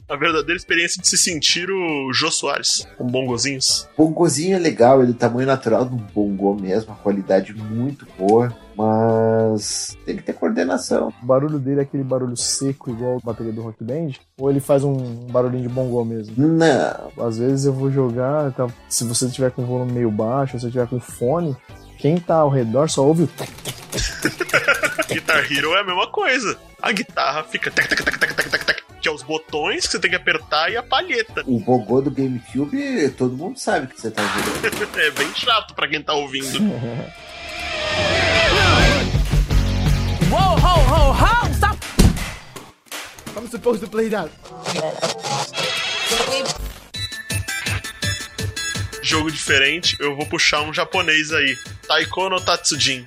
[0.09, 3.89] A verdadeira experiência de se sentir o Jô Soares, com bongozinhos.
[3.97, 9.97] Bongozinho é legal, ele é tamanho natural do bongo mesmo, a qualidade muito boa, mas
[10.07, 11.13] tem que ter coordenação.
[11.23, 14.13] O barulho dele é aquele barulho seco, igual a bateria do Rock Band?
[14.39, 16.35] Ou ele faz um barulhinho de bongô mesmo?
[16.37, 20.59] Não, Às vezes eu vou jogar, tá, se você tiver com o volume meio baixo,
[20.59, 21.57] se você tiver com fone,
[21.99, 23.51] quem tá ao redor só ouve o tac,
[25.09, 26.57] Guitar Hero é a mesma coisa.
[26.81, 28.78] A guitarra fica tac, tac, tac, tac, tac, tac,
[29.09, 31.43] que é os botões que você tem que apertar e a palheta.
[31.47, 34.99] o bongo do GameCube, todo mundo sabe que você tá jogando.
[34.99, 36.59] É bem chato pra quem tá ouvindo.
[40.31, 41.55] Whoa, ho, ho, ho!
[41.55, 41.79] Stop!
[43.37, 44.31] I'm supposed to play that.
[49.03, 51.57] Jogo diferente, eu vou puxar um japonês aí.
[51.87, 53.07] Taiko no Tatsujin.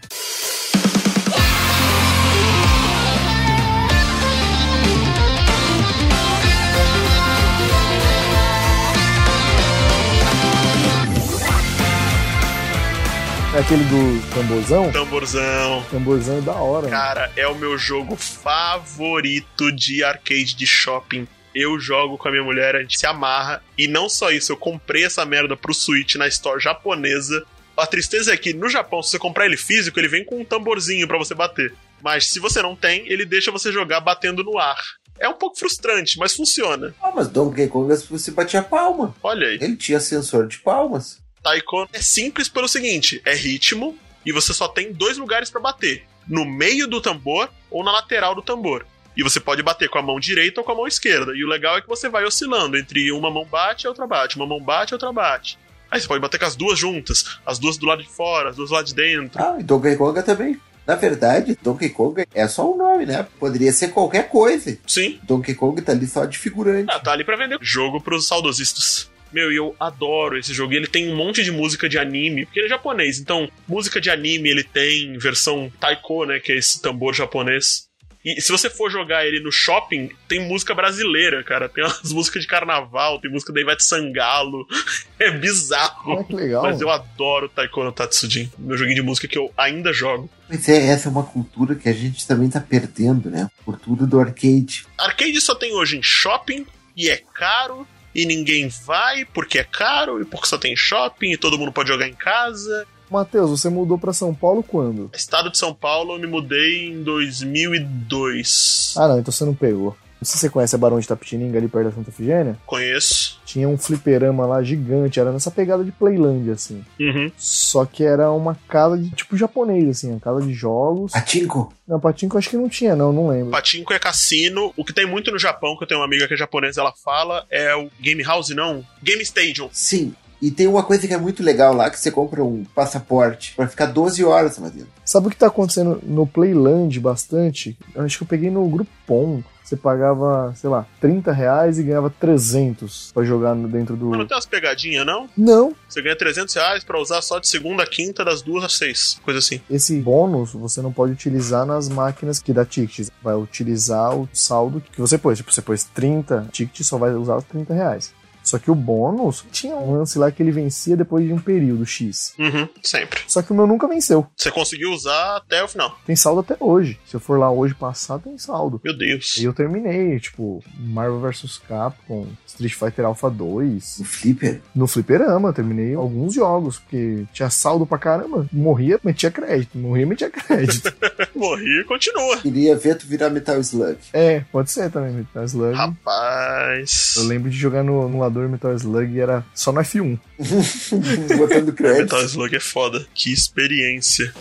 [13.61, 14.91] Aquele do tamborzão?
[14.91, 15.85] Tamborzão.
[15.91, 16.87] Tamborzão é da hora.
[16.87, 16.89] mano.
[16.89, 21.27] Cara, é o meu jogo favorito de arcade de shopping.
[21.53, 23.61] Eu jogo com a minha mulher, a gente se amarra.
[23.77, 27.45] E não só isso, eu comprei essa merda pro Switch na store japonesa.
[27.77, 30.45] A tristeza é que no Japão, se você comprar ele físico, ele vem com um
[30.45, 31.71] tamborzinho pra você bater.
[32.01, 34.81] Mas se você não tem, ele deixa você jogar batendo no ar.
[35.19, 36.95] É um pouco frustrante, mas funciona.
[37.01, 39.13] Ah, mas Donkey Konga você batia palma.
[39.21, 39.59] Olha aí.
[39.61, 41.21] Ele tinha sensor de palmas.
[41.43, 46.05] Taiko é simples pelo seguinte: é ritmo e você só tem dois lugares pra bater:
[46.27, 48.85] no meio do tambor ou na lateral do tambor.
[49.15, 51.33] E você pode bater com a mão direita ou com a mão esquerda.
[51.35, 54.37] E o legal é que você vai oscilando entre uma mão bate e outra bate,
[54.37, 55.59] uma mão bate e outra bate.
[55.89, 58.55] Aí você pode bater com as duas juntas, as duas do lado de fora, as
[58.55, 59.43] duas do lado de dentro.
[59.43, 60.57] Ah, e Donkey Konga também.
[60.87, 63.27] Na verdade, Donkey Konga é só um nome, né?
[63.37, 64.77] Poderia ser qualquer coisa.
[64.87, 66.89] Sim, Donkey Kong tá ali só de figurante.
[66.89, 69.10] ah, tá ali pra vender jogo pros saudosistas.
[69.31, 70.73] Meu, e eu adoro esse jogo.
[70.73, 73.19] E Ele tem um monte de música de anime, porque ele é japonês.
[73.19, 76.39] Então, música de anime ele tem versão taiko, né?
[76.39, 77.89] Que é esse tambor japonês.
[78.23, 81.67] E se você for jogar ele no shopping, tem música brasileira, cara.
[81.67, 84.67] Tem umas músicas de carnaval, tem música da Ivete Sangalo.
[85.19, 86.25] É bizarro.
[86.25, 86.63] Que legal.
[86.63, 88.51] Mas eu adoro Taiko no Tatsujin.
[88.57, 90.27] Meu joguinho de música que eu ainda jogo.
[90.47, 93.47] Pois é, essa é uma cultura que a gente também tá perdendo, né?
[93.63, 94.83] Cultura do arcade.
[94.97, 96.65] Arcade só tem hoje em shopping
[96.97, 101.37] e é caro e ninguém vai porque é caro e porque só tem shopping e
[101.37, 102.85] todo mundo pode jogar em casa.
[103.09, 105.11] Matheus, você mudou pra São Paulo quando?
[105.13, 108.93] Estado de São Paulo, eu me mudei em 2002.
[108.97, 109.97] Ah, não, então você não pegou.
[110.21, 112.55] Não sei se você conhece a Barão de Tapetininga ali perto da Santa Efigênia.
[112.67, 113.41] Conheço.
[113.43, 116.85] Tinha um fliperama lá gigante, era nessa pegada de Playland, assim.
[116.99, 117.31] Uhum.
[117.35, 121.11] Só que era uma casa de tipo japonês, assim, uma casa de jogos.
[121.11, 121.73] Patinco?
[121.87, 123.49] Não, Patinco acho que não tinha, não, não lembro.
[123.49, 124.71] Patinco é cassino.
[124.77, 126.93] O que tem muito no Japão, que eu tenho uma amiga que é japonesa, ela
[127.03, 128.85] fala, é o Game House, não?
[129.01, 129.69] Game Stadium.
[129.71, 130.13] Sim.
[130.41, 133.67] E tem uma coisa que é muito legal lá, que você compra um passaporte pra
[133.67, 134.89] ficar 12 horas lá dentro.
[135.05, 137.77] Sabe o que tá acontecendo no Playland bastante?
[137.93, 139.43] Eu acho que eu peguei no Groupon.
[139.63, 144.07] Você pagava, sei lá, 30 reais e ganhava 300 pra jogar dentro do.
[144.07, 145.29] Mas não tem umas pegadinhas, não?
[145.37, 148.77] Não, Você ganha 300 reais pra usar só de segunda a quinta, das duas às
[148.77, 149.17] seis.
[149.23, 149.61] Coisa assim.
[149.69, 153.09] esse bônus você não pode utilizar nas máquinas que dá tickets.
[153.23, 155.37] Vai utilizar o saldo que você pôs.
[155.37, 158.13] Tipo, você pôs 30 tickets, só vai usar os 30 reais.
[158.43, 161.85] Só que o bônus tinha um lance lá que ele vencia depois de um período
[161.85, 162.33] X.
[162.39, 163.21] Uhum, sempre.
[163.27, 164.25] Só que o meu nunca venceu.
[164.35, 165.97] Você conseguiu usar até o final.
[166.05, 166.99] Tem saldo até hoje.
[167.05, 168.81] Se eu for lá hoje passar, tem saldo.
[168.83, 169.37] Meu Deus.
[169.37, 173.99] E eu terminei, tipo, Marvel vs Capcom, Street Fighter Alpha 2.
[173.99, 174.61] No Flipper.
[174.75, 178.47] No fliperama, eu terminei alguns jogos, porque tinha saldo pra caramba.
[178.51, 179.77] Morria, metia crédito.
[179.77, 180.91] Morria, metia crédito.
[181.35, 182.37] Morri e continua.
[182.37, 183.97] Queria ver tu virar Metal Slug.
[184.13, 185.75] é, pode ser também, Metal Slug.
[185.75, 187.15] Rapaz.
[187.17, 188.01] Eu lembro de jogar no
[188.41, 190.19] emulador Metal Slug era só no F1.
[191.37, 192.01] Botando crédito.
[192.01, 193.05] Metal Slug é foda.
[193.13, 194.33] Que experiência.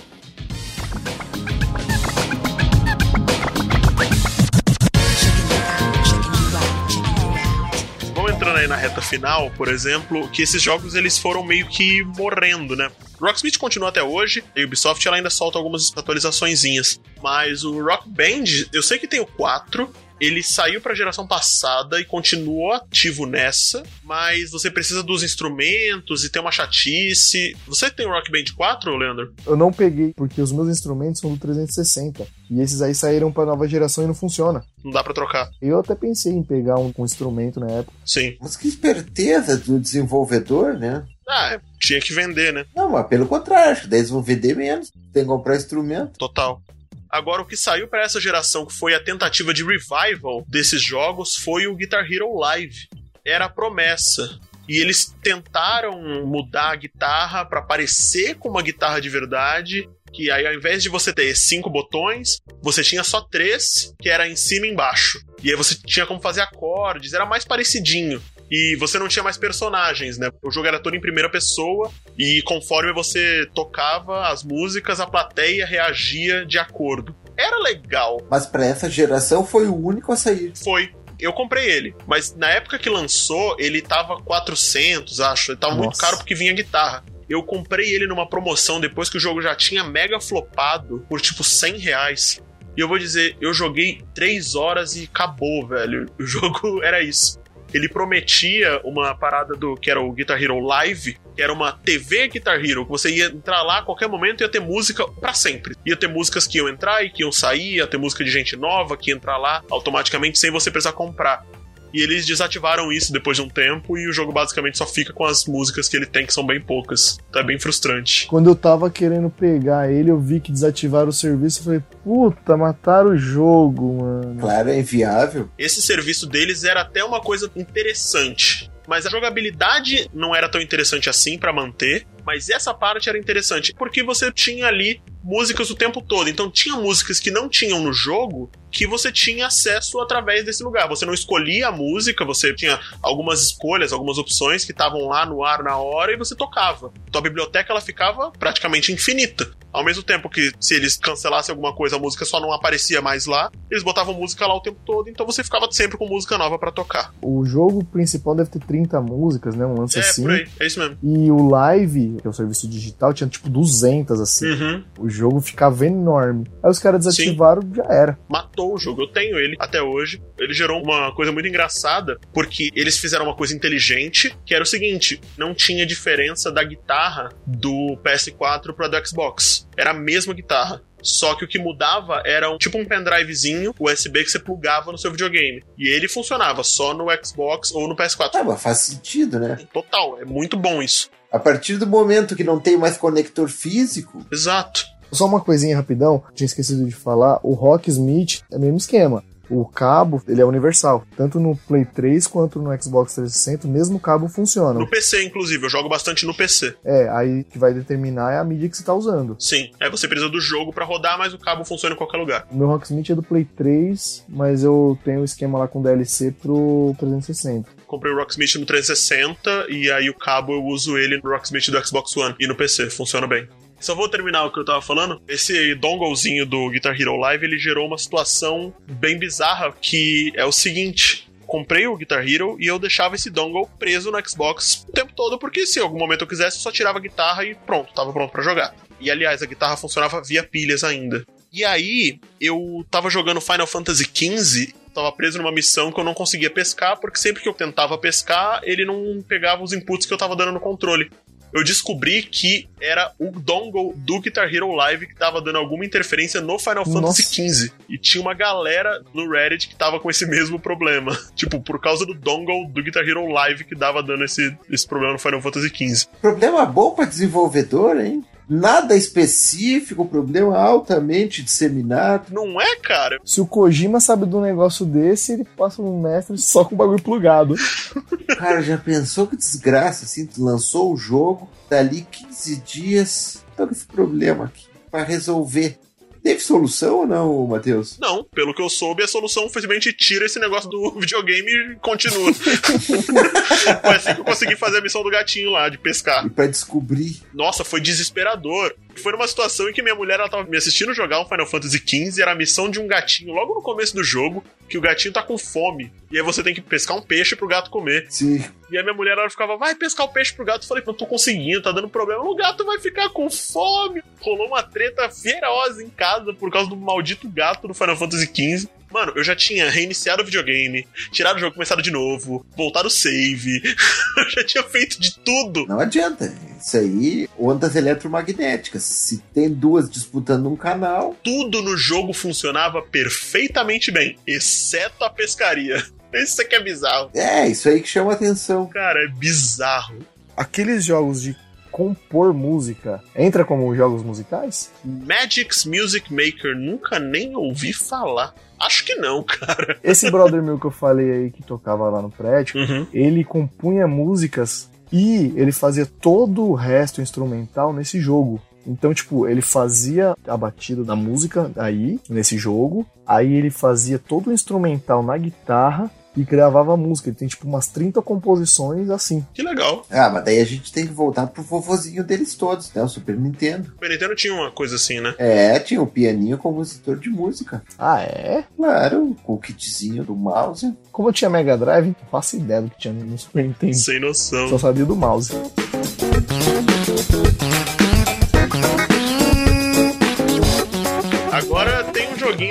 [8.15, 12.03] Vamos entrando aí na reta final, por exemplo, que esses jogos eles foram meio que
[12.17, 12.91] morrendo, né?
[13.21, 17.01] Rocksmith continua até hoje, e a Ubisoft ela ainda solta algumas atualizaçõezinhas.
[17.23, 22.01] Mas o Rock Band, eu sei que tem o 4, ele saiu pra geração passada
[22.01, 27.57] e continuou ativo nessa, mas você precisa dos instrumentos e tem uma chatice.
[27.67, 29.35] Você tem o Rock Band 4, Leandro?
[29.47, 32.27] Eu não peguei, porque os meus instrumentos são do 360.
[32.51, 34.63] E esses aí saíram pra nova geração e não funciona.
[34.85, 35.49] Não dá pra trocar.
[35.63, 37.97] Eu até pensei em pegar um, um instrumento na época.
[38.05, 38.37] Sim.
[38.41, 41.05] Mas que esperteza do desenvolvedor, né?
[41.29, 42.65] Ah, é, tinha que vender, né?
[42.75, 44.91] Não, mas pelo contrário, acho que daí eles vão vender menos.
[45.13, 46.19] Tem que comprar instrumento.
[46.19, 46.61] Total.
[47.11, 51.37] Agora, o que saiu pra essa geração, que foi a tentativa de revival desses jogos,
[51.37, 52.89] foi o Guitar Hero Live.
[53.25, 54.39] Era a promessa.
[54.69, 59.89] E eles tentaram mudar a guitarra pra parecer com uma guitarra de verdade.
[60.13, 64.29] Que aí, ao invés de você ter cinco botões, você tinha só três, que era
[64.29, 65.21] em cima e embaixo.
[65.43, 68.23] E aí você tinha como fazer acordes, era mais parecidinho.
[68.51, 70.29] E você não tinha mais personagens, né?
[70.43, 75.65] O jogo era todo em primeira pessoa, e conforme você tocava as músicas, a plateia
[75.65, 77.15] reagia de acordo.
[77.37, 80.53] Era legal, Mas pra essa geração foi o único a sair.
[80.63, 80.93] foi.
[81.19, 85.53] Eu comprei ele, mas na época que lançou, ele tava 400, acho.
[85.53, 86.01] Ele tava muito Nossa.
[86.01, 87.05] caro porque vinha guitarra.
[87.29, 91.45] Eu comprei ele numa promoção depois que o jogo já tinha mega flopado por tipo
[91.45, 92.43] 100 reais.
[92.75, 96.07] E eu vou dizer, eu joguei 3 horas e acabou, velho.
[96.19, 97.39] O jogo era isso.
[97.73, 102.29] Ele prometia uma parada do que era o Guitar Hero Live, que era uma TV
[102.29, 105.33] Guitar Hero, que você ia entrar lá a qualquer momento e ia ter música pra
[105.33, 105.77] sempre.
[105.87, 108.57] Ia ter músicas que iam entrar e que iam sair, ia ter música de gente
[108.57, 111.45] nova que ia entrar lá automaticamente sem você precisar comprar.
[111.93, 115.25] E eles desativaram isso depois de um tempo e o jogo basicamente só fica com
[115.25, 117.19] as músicas que ele tem, que são bem poucas.
[117.29, 118.27] Então é bem frustrante.
[118.27, 122.57] Quando eu tava querendo pegar ele, eu vi que desativaram o serviço e falei, puta,
[122.57, 124.41] mataram o jogo, mano.
[124.41, 125.49] Claro, é inviável.
[125.59, 128.71] Esse serviço deles era até uma coisa interessante.
[128.87, 132.07] Mas a jogabilidade não era tão interessante assim pra manter.
[132.25, 136.29] Mas essa parte era interessante, porque você tinha ali músicas o tempo todo.
[136.29, 140.89] Então tinha músicas que não tinham no jogo que você tinha acesso através desse lugar.
[140.89, 145.45] Você não escolhia a música, você tinha algumas escolhas, algumas opções que estavam lá no
[145.45, 146.93] ar na hora e você tocava.
[147.09, 149.51] Então a biblioteca ela ficava praticamente infinita.
[149.73, 153.27] Ao mesmo tempo que se eles cancelassem alguma coisa, a música só não aparecia mais
[153.27, 156.59] lá, eles botavam música lá o tempo todo, então você ficava sempre com música nova
[156.59, 157.13] pra tocar.
[157.23, 159.65] O jogo principal deve ter 30 músicas, né?
[159.67, 160.29] Um lance É, assim.
[160.29, 160.99] aí, é isso mesmo.
[161.03, 164.47] E o live, que é o serviço digital, tinha tipo 200 assim.
[164.51, 164.85] Uhum.
[164.99, 166.47] O jogo ficava enorme.
[166.63, 168.19] Aí os caras desativaram, já era.
[168.29, 169.03] matou o jogo.
[169.03, 170.23] Eu tenho ele até hoje.
[170.39, 174.67] Ele gerou uma coisa muito engraçada, porque eles fizeram uma coisa inteligente, que era o
[174.67, 179.60] seguinte: não tinha diferença da guitarra do PS4 para do Xbox.
[179.77, 180.83] Era a mesma guitarra.
[181.03, 184.99] Só que o que mudava era um, tipo um pendrivezinho USB que você plugava no
[184.99, 185.65] seu videogame.
[185.79, 188.31] E ele funcionava só no Xbox ou no PS4.
[188.35, 189.59] Ah, mas faz sentido, né?
[189.73, 191.09] Total, é muito bom isso.
[191.33, 194.85] A partir do momento que não tem mais conector físico, Exato.
[195.13, 199.25] Só uma coisinha rapidão, tinha esquecido de falar, o Rocksmith é o mesmo esquema.
[199.51, 201.05] O cabo, ele é universal.
[201.17, 204.79] Tanto no Play 3 quanto no Xbox 360, o mesmo cabo funciona.
[204.79, 206.75] No PC, inclusive, eu jogo bastante no PC.
[206.85, 209.37] É, aí que vai determinar é a mídia que você tá usando.
[209.39, 212.47] Sim, é você precisa do jogo pra rodar, mas o cabo funciona em qualquer lugar.
[212.51, 216.33] O meu Rocksmith é do Play 3, mas eu tenho o esquema lá com DLC
[216.33, 217.69] pro 360.
[217.87, 221.87] Comprei o Rocksmith no 360 e aí o cabo eu uso ele no Rocksmith do
[221.87, 223.49] Xbox One e no PC, funciona bem.
[223.81, 225.21] Só vou terminar o que eu tava falando.
[225.27, 230.53] Esse donglezinho do Guitar Hero Live, ele gerou uma situação bem bizarra que é o
[230.53, 231.29] seguinte.
[231.47, 235.39] Comprei o Guitar Hero e eu deixava esse dongle preso no Xbox o tempo todo,
[235.39, 238.13] porque se em algum momento eu quisesse, eu só tirava a guitarra e pronto, tava
[238.13, 238.73] pronto pra jogar.
[239.01, 241.27] E aliás, a guitarra funcionava via pilhas ainda.
[241.53, 246.15] E aí, eu tava jogando Final Fantasy XV, tava preso numa missão que eu não
[246.15, 250.19] conseguia pescar, porque sempre que eu tentava pescar, ele não pegava os inputs que eu
[250.19, 251.11] tava dando no controle.
[251.53, 256.41] Eu descobri que era o dongle do Guitar Hero Live que tava dando alguma interferência
[256.41, 257.73] no Final Fantasy XV.
[257.89, 261.19] E tinha uma galera no Reddit que tava com esse mesmo problema.
[261.35, 265.15] Tipo, por causa do dongle do Guitar Hero Live que dava dando esse, esse problema
[265.15, 266.09] no Final Fantasy XV.
[266.21, 268.25] Problema bom pra desenvolvedor, hein?
[268.51, 272.33] Nada específico, problema altamente disseminado.
[272.33, 273.21] Não é, cara?
[273.25, 276.79] Se o Kojima sabe de um negócio desse, ele passa um mestre só com o
[276.79, 277.55] bagulho plugado.
[278.37, 280.27] Cara, já pensou que desgraça, assim?
[280.27, 285.79] Tu lançou o jogo, dali 15 dias, tá com esse problema aqui pra resolver.
[286.23, 287.99] Teve solução ou não, Matheus?
[287.99, 292.33] Não, pelo que eu soube, a solução simplesmente tira esse negócio do videogame e continua.
[292.35, 296.27] foi assim que eu consegui fazer a missão do gatinho lá, de pescar.
[296.27, 297.23] E pra descobrir.
[297.33, 298.75] Nossa, foi desesperador.
[298.97, 301.79] Foi numa situação em que minha mulher ela tava me assistindo jogar um Final Fantasy
[301.79, 305.15] XV, era a missão de um gatinho logo no começo do jogo, que o gatinho
[305.15, 305.93] tá com fome.
[306.11, 308.07] E aí você tem que pescar um peixe pro gato comer.
[308.11, 308.45] Sim.
[308.71, 310.63] E a minha mulher ela ficava, vai pescar o peixe pro gato.
[310.63, 312.23] Eu falei, não tô conseguindo, tá dando problema.
[312.23, 314.03] O gato vai ficar com fome.
[314.21, 318.69] Rolou uma treta feroz em casa por causa do maldito gato do Final Fantasy XV.
[318.91, 322.91] Mano, eu já tinha reiniciado o videogame, tirado o jogo, começado de novo, voltado o
[322.91, 323.63] save.
[324.19, 325.65] eu já tinha feito de tudo.
[325.67, 326.33] Não adianta.
[326.59, 328.83] Isso aí, ondas eletromagnéticas.
[328.83, 331.17] Se tem duas disputando um canal.
[331.23, 335.85] Tudo no jogo funcionava perfeitamente bem, exceto a pescaria.
[336.13, 337.11] Isso aqui é bizarro.
[337.15, 338.67] É, isso aí que chama atenção.
[338.67, 339.97] Cara, é bizarro.
[340.37, 341.37] Aqueles jogos de
[341.71, 344.71] compor música entra como jogos musicais?
[344.85, 348.35] Magic's Music Maker nunca nem ouvi falar.
[348.59, 349.79] Acho que não, cara.
[349.83, 352.87] Esse brother meu que eu falei aí que tocava lá no prédio, Uhum.
[352.93, 358.43] ele compunha músicas e ele fazia todo o resto instrumental nesse jogo.
[358.67, 364.29] Então, tipo, ele fazia a batida da música aí, nesse jogo, aí ele fazia todo
[364.29, 367.09] o instrumental na guitarra e gravava música.
[367.09, 369.25] Ele tem, tipo, umas 30 composições assim.
[369.33, 369.85] Que legal.
[369.91, 372.83] Ah, mas daí a gente tem que voltar pro vovozinho deles todos, né?
[372.83, 373.69] O Super Nintendo.
[373.69, 375.15] O Super Nintendo tinha uma coisa assim, né?
[375.19, 377.63] É, tinha o pianinho compositor de música.
[377.79, 378.45] Ah, é?
[378.57, 380.73] Claro, com o kitzinho do mouse.
[380.93, 383.75] Como eu tinha Mega Drive, não faço ideia do que tinha no Super Nintendo.
[383.75, 384.49] Sem noção.
[384.49, 385.33] Só sabia do mouse.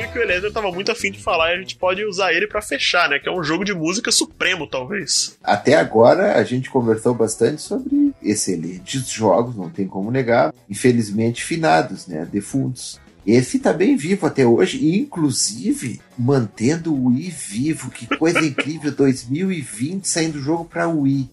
[0.10, 2.62] Que o Eliezer tava muito afim de falar e a gente pode usar ele pra
[2.62, 3.20] fechar, né?
[3.20, 5.38] Que é um jogo de música supremo, talvez.
[5.44, 10.54] Até agora a gente conversou bastante sobre excelentes jogos, não tem como negar.
[10.70, 12.28] Infelizmente finados, né?
[12.32, 13.00] Defuntos.
[13.26, 17.92] Esse tá bem vivo até hoje, e inclusive mantendo o Wii vivo.
[17.92, 18.92] Que coisa incrível!
[18.92, 21.30] 2020 saindo o jogo pra Wii.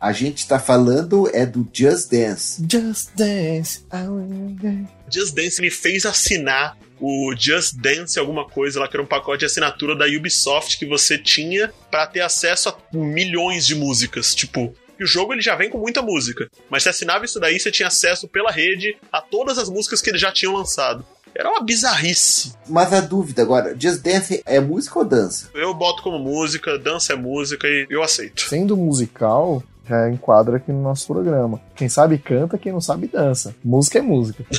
[0.00, 2.62] A gente tá falando é do Just Dance.
[2.70, 3.84] Just Dance.
[3.92, 4.90] I will dance.
[5.10, 9.40] Just Dance me fez assinar o Just Dance alguma coisa lá, que era um pacote
[9.40, 14.34] de assinatura da Ubisoft que você tinha pra ter acesso a milhões de músicas.
[14.34, 17.58] Tipo, que o jogo ele já vem com muita música, mas você assinava isso daí,
[17.58, 21.06] você tinha acesso pela rede a todas as músicas que eles já tinham lançado.
[21.34, 22.52] Era uma bizarrice.
[22.68, 25.50] Mas a dúvida agora, Just Dance é música ou dança?
[25.54, 28.42] Eu boto como música, dança é música e eu aceito.
[28.42, 31.60] Sendo musical, já enquadra aqui no nosso programa.
[31.74, 33.54] Quem sabe canta, quem não sabe dança.
[33.64, 34.44] Música é música.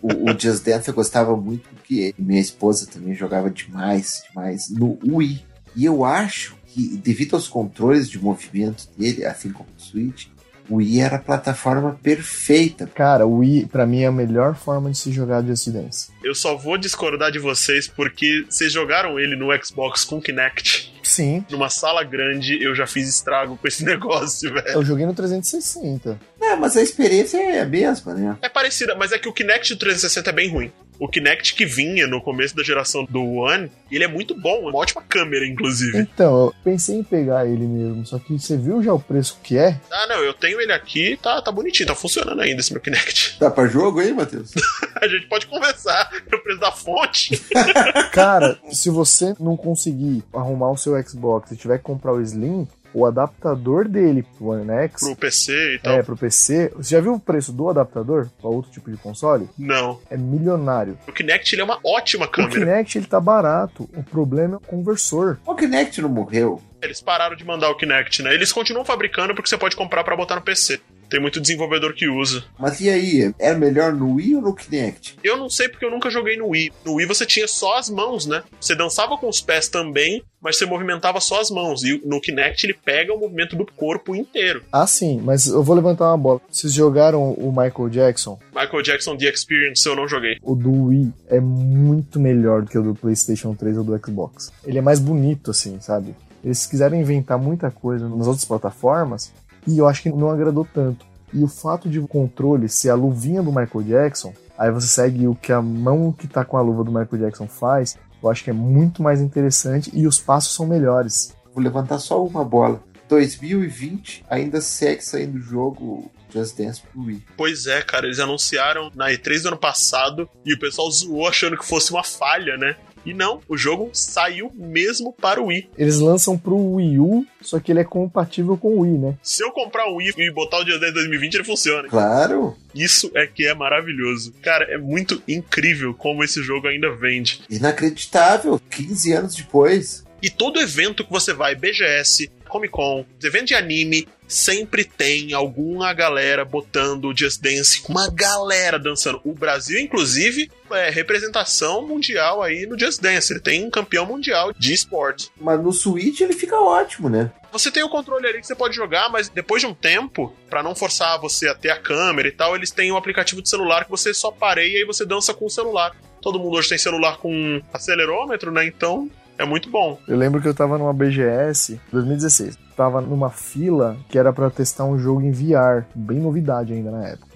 [0.00, 4.98] O, o Just Dance eu gostava muito porque minha esposa também jogava demais, demais no
[5.02, 5.42] Wii.
[5.74, 10.26] E eu acho que, devido aos controles de movimento dele, assim como o Switch,
[10.68, 12.86] o Wii era a plataforma perfeita.
[12.86, 16.08] Cara, o Wii, pra mim, é a melhor forma de se jogar Just Dance.
[16.22, 20.92] Eu só vou discordar de vocês porque vocês jogaram ele no Xbox com Kinect.
[21.02, 21.44] Sim.
[21.50, 24.68] Numa sala grande, eu já fiz estrago com esse negócio, velho.
[24.68, 26.18] Eu joguei no 360.
[26.40, 28.36] É, mas a experiência é a mesma, né?
[28.40, 30.72] É parecida, mas é que o Kinect do 360 é bem ruim.
[30.98, 34.78] O Kinect que vinha no começo da geração do One, ele é muito bom, uma
[34.78, 35.98] ótima câmera, inclusive.
[35.98, 39.58] Então, eu pensei em pegar ele mesmo, só que você viu já o preço que
[39.58, 39.80] é?
[39.90, 43.34] Ah, não, eu tenho ele aqui, tá, tá bonitinho, tá funcionando ainda esse meu Kinect.
[43.44, 44.52] Tá pra jogo aí, Matheus?
[45.00, 47.42] A gente pode conversar no preço da fonte.
[48.12, 52.66] Cara, se você não conseguir arrumar o seu Xbox e tiver que comprar o Slim,
[52.94, 55.92] o adaptador dele pro One X, Pro PC e tal.
[55.94, 59.48] é, pro PC, você já viu o preço do adaptador para outro tipo de console?
[59.58, 60.00] Não.
[60.08, 60.96] É milionário.
[61.06, 62.54] O Kinect ele é uma ótima O câmera.
[62.54, 65.38] Kinect ele tá barato, o problema é o conversor.
[65.44, 66.62] O Kinect não morreu.
[66.80, 68.32] Eles pararam de mandar o Kinect, né?
[68.34, 70.80] Eles continuam fabricando porque você pode comprar pra botar no PC.
[71.08, 72.44] Tem muito desenvolvedor que usa.
[72.58, 73.32] Mas e aí?
[73.38, 75.16] Era melhor no Wii ou no Kinect?
[75.22, 76.72] Eu não sei porque eu nunca joguei no Wii.
[76.84, 78.42] No Wii você tinha só as mãos, né?
[78.60, 81.82] Você dançava com os pés também, mas você movimentava só as mãos.
[81.82, 84.62] E no Kinect ele pega o movimento do corpo inteiro.
[84.72, 86.40] Ah, sim, mas eu vou levantar uma bola.
[86.50, 88.38] Vocês jogaram o Michael Jackson?
[88.54, 90.38] Michael Jackson The Experience eu não joguei.
[90.42, 94.52] O do Wii é muito melhor do que o do PlayStation 3 ou do Xbox.
[94.64, 96.14] Ele é mais bonito, assim, sabe?
[96.44, 99.32] Eles quiseram inventar muita coisa nas outras plataformas
[99.66, 101.04] e eu acho que não agradou tanto.
[101.32, 105.26] E o fato de o controle ser a luvinha do Michael Jackson, aí você segue
[105.26, 108.44] o que a mão que tá com a luva do Michael Jackson faz, eu acho
[108.44, 111.34] que é muito mais interessante e os passos são melhores.
[111.52, 112.82] Vou levantar só uma bola.
[113.08, 117.22] 2020 ainda segue saindo o jogo Just Dance pro Wii.
[117.36, 121.56] Pois é, cara, eles anunciaram na E3 do ano passado e o pessoal zoou achando
[121.56, 122.76] que fosse uma falha, né?
[123.04, 125.70] E não, o jogo saiu mesmo para o Wii.
[125.76, 129.18] Eles lançam pro Wii U, só que ele é compatível com o Wii, né?
[129.22, 131.88] Se eu comprar um Wii e botar o Just Dance 2020, ele funciona.
[131.88, 132.56] Claro!
[132.74, 134.32] Isso é que é maravilhoso.
[134.42, 137.42] Cara, é muito incrível como esse jogo ainda vende.
[137.50, 138.60] Inacreditável!
[138.70, 140.04] 15 anos depois.
[140.22, 145.92] E todo evento que você vai, BGS, Comic Con, evento de anime, sempre tem alguma
[145.92, 149.20] galera botando o Just Dance, uma galera dançando.
[149.24, 153.32] O Brasil, inclusive, é representação mundial aí no Just Dance.
[153.32, 155.30] Ele tem um campeão mundial de esporte.
[155.40, 157.30] Mas no Switch ele fica ótimo, né?
[157.52, 160.62] Você tem o controle ali que você pode jogar, mas depois de um tempo, pra
[160.62, 163.84] não forçar você a ter a câmera e tal, eles têm um aplicativo de celular
[163.84, 165.94] que você só pareia e você dança com o celular.
[166.20, 168.66] Todo mundo hoje tem celular com acelerômetro, né?
[168.66, 169.08] Então
[169.38, 169.98] é muito bom.
[170.06, 172.58] Eu lembro que eu tava numa BGS 2016.
[172.76, 177.08] Tava numa fila que era pra testar um jogo em VR, bem novidade ainda na
[177.08, 177.28] época.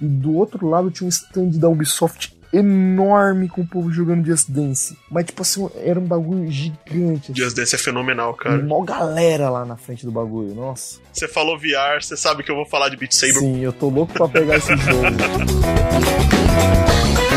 [0.00, 4.50] E do outro lado tinha um stand da Ubisoft enorme com o povo jogando Just
[4.50, 4.98] Dance.
[5.10, 7.32] Mas, tipo assim, era um bagulho gigante.
[7.32, 7.40] Assim.
[7.42, 8.62] Just Dance é fenomenal, E cara.
[8.62, 10.98] mó galera lá na frente do bagulho, nossa.
[11.12, 13.34] Você falou VR, você sabe que eu vou falar de Beat Saber.
[13.34, 15.06] Sim, eu tô louco pra pegar esse jogo.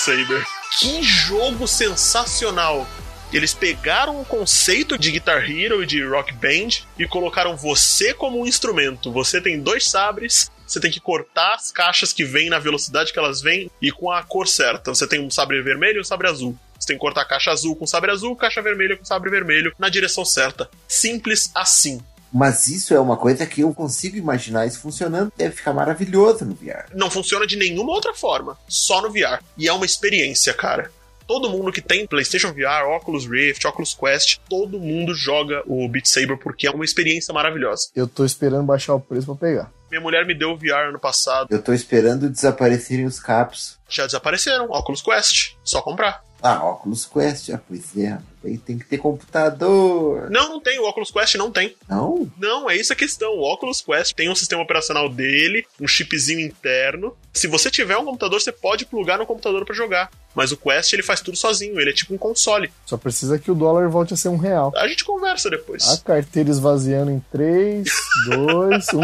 [0.00, 0.46] Saber.
[0.78, 2.88] Que jogo sensacional!
[3.30, 8.40] Eles pegaram o conceito de Guitar Hero e de Rock Band e colocaram você como
[8.40, 9.12] um instrumento.
[9.12, 13.18] Você tem dois sabres, você tem que cortar as caixas que vêm na velocidade que
[13.18, 14.92] elas vêm e com a cor certa.
[14.92, 16.58] Você tem um sabre vermelho e um sabre azul.
[16.78, 19.74] Você tem que cortar a caixa azul com sabre azul, caixa vermelha com sabre vermelho
[19.78, 20.70] na direção certa.
[20.88, 22.02] Simples assim.
[22.32, 25.32] Mas isso é uma coisa que eu consigo imaginar isso funcionando.
[25.36, 26.86] Deve ficar maravilhoso no VR.
[26.94, 29.42] Não funciona de nenhuma outra forma, só no VR.
[29.56, 30.90] E é uma experiência, cara.
[31.26, 36.06] Todo mundo que tem PlayStation VR, Oculus Rift, Oculus Quest, todo mundo joga o Beat
[36.06, 37.88] Saber porque é uma experiência maravilhosa.
[37.94, 39.70] Eu tô esperando baixar o preço pra pegar.
[39.88, 41.46] Minha mulher me deu o VR ano passado.
[41.50, 43.78] Eu tô esperando desaparecerem os capos.
[43.88, 45.54] Já desapareceram, Oculus Quest.
[45.62, 46.24] Só comprar.
[46.42, 48.18] Ah, óculos Quest, ah, pois é.
[48.44, 50.30] Aí tem que ter computador.
[50.30, 50.78] Não, não tem.
[50.78, 51.76] O Oculus Quest não tem.
[51.88, 52.30] Não?
[52.38, 53.32] Não, é isso a questão.
[53.32, 57.16] O Oculus Quest tem um sistema operacional dele, um chipzinho interno.
[57.32, 60.10] Se você tiver um computador, você pode plugar no computador pra jogar.
[60.34, 62.70] Mas o Quest ele faz tudo sozinho, ele é tipo um console.
[62.86, 64.72] Só precisa que o dólar volte a ser um real.
[64.76, 65.88] A gente conversa depois.
[65.88, 67.88] A carteira esvaziando em 3,
[68.28, 69.00] 2, 1.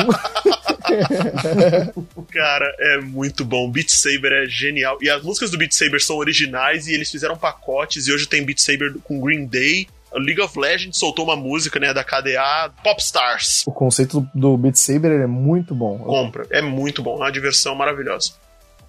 [2.32, 3.70] Cara, é muito bom.
[3.70, 4.98] Beat Saber é genial.
[5.00, 8.06] E as músicas do Beat Saber são originais e eles fizeram pacotes.
[8.06, 9.88] E hoje tem Beat Saber com Green Day.
[10.12, 13.64] A League of Legends soltou uma música, né, da KDA, Popstars.
[13.66, 15.98] O conceito do Beat Saber é muito bom.
[15.98, 16.46] Compra.
[16.50, 17.16] É muito bom.
[17.16, 18.32] É uma diversão maravilhosa.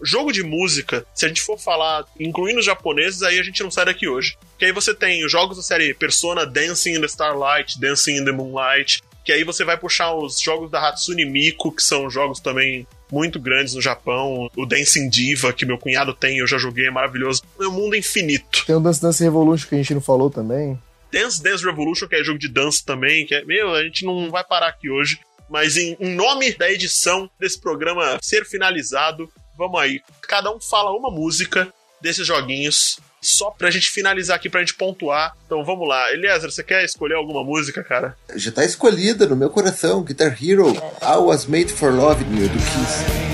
[0.01, 3.71] Jogo de música, se a gente for falar, incluindo os japoneses, aí a gente não
[3.71, 4.37] sai daqui hoje.
[4.57, 8.25] Que aí você tem os jogos da série Persona Dancing in the Starlight, Dancing in
[8.25, 12.39] the Moonlight, que aí você vai puxar os jogos da Hatsune Miku, que são jogos
[12.39, 14.49] também muito grandes no Japão.
[14.55, 17.43] O Dancing Diva, que meu cunhado tem, eu já joguei, é maravilhoso.
[17.59, 18.65] É um mundo infinito.
[18.65, 20.79] Tem o Dance Dance Revolution que a gente não falou também.
[21.11, 24.29] Dance Dance Revolution, que é jogo de dança também, que é, meu, a gente não
[24.29, 25.19] vai parar aqui hoje.
[25.49, 30.01] Mas em, em nome da edição desse programa ser finalizado, vamos aí.
[30.21, 31.67] Cada um fala uma música
[32.01, 32.99] desses joguinhos.
[33.19, 35.35] Só pra gente finalizar aqui, pra gente pontuar.
[35.45, 36.11] Então vamos lá.
[36.13, 38.15] Eliezer, você quer escolher alguma música, cara?
[38.35, 42.57] Já tá escolhida no meu coração, Guitar Hero, I Was Made for Love, meu, do
[42.57, 43.27] Kiss.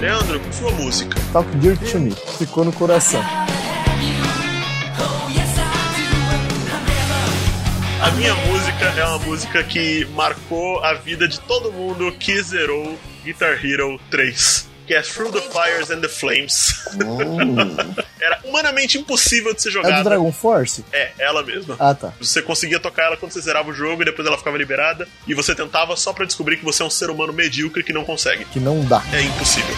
[0.00, 1.16] Leandro, sua música.
[1.32, 2.12] Talk Dirt to Me.
[2.36, 3.22] Ficou no coração.
[8.02, 12.98] A minha música é uma música que marcou a vida de todo mundo que zerou
[13.24, 14.70] Guitar Hero 3.
[14.86, 16.74] Que é Through the Fires and the Flames.
[16.94, 17.54] Hum,
[18.20, 20.02] Era humanamente impossível de ser É do jogada.
[20.04, 20.84] Dragon Force?
[20.92, 21.76] É, ela mesma.
[21.78, 22.12] Ah, tá.
[22.20, 25.06] Você conseguia tocar ela quando você zerava o jogo e depois ela ficava liberada.
[25.26, 28.04] E você tentava só pra descobrir que você é um ser humano medíocre que não
[28.04, 28.44] consegue.
[28.46, 29.02] Que não dá.
[29.12, 29.76] É impossível.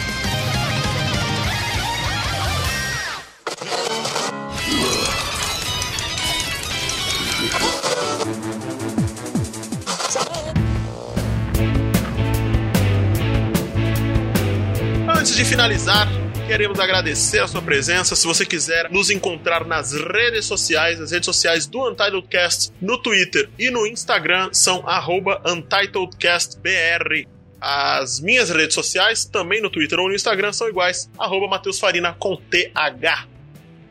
[15.34, 16.06] Antes de finalizar,
[16.46, 18.14] queremos agradecer a sua presença.
[18.14, 22.96] Se você quiser nos encontrar nas redes sociais, as redes sociais do Untitled Cast, no
[22.96, 27.26] Twitter e no Instagram são arroba UntitledCastBR.
[27.60, 32.14] As minhas redes sociais, também no Twitter ou no Instagram, são iguais, arroba Matheus Farina
[32.16, 33.26] com TH.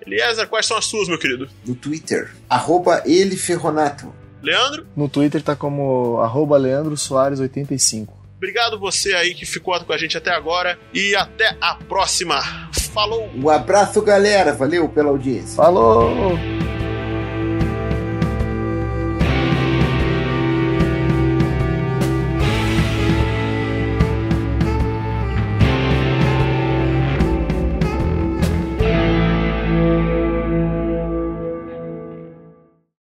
[0.08, 1.50] Eliezer, quais são as suas, meu querido?
[1.68, 4.16] no Twitter, arroba ele Ferronato.
[4.42, 8.23] Leandro, No Twitter tá como arroba Leandro Soares 85.
[8.44, 12.42] Obrigado você aí que ficou com a gente até agora e até a próxima.
[12.94, 13.30] Falou!
[13.34, 14.52] Um abraço, galera.
[14.52, 15.56] Valeu pela audiência.
[15.56, 16.12] Falou!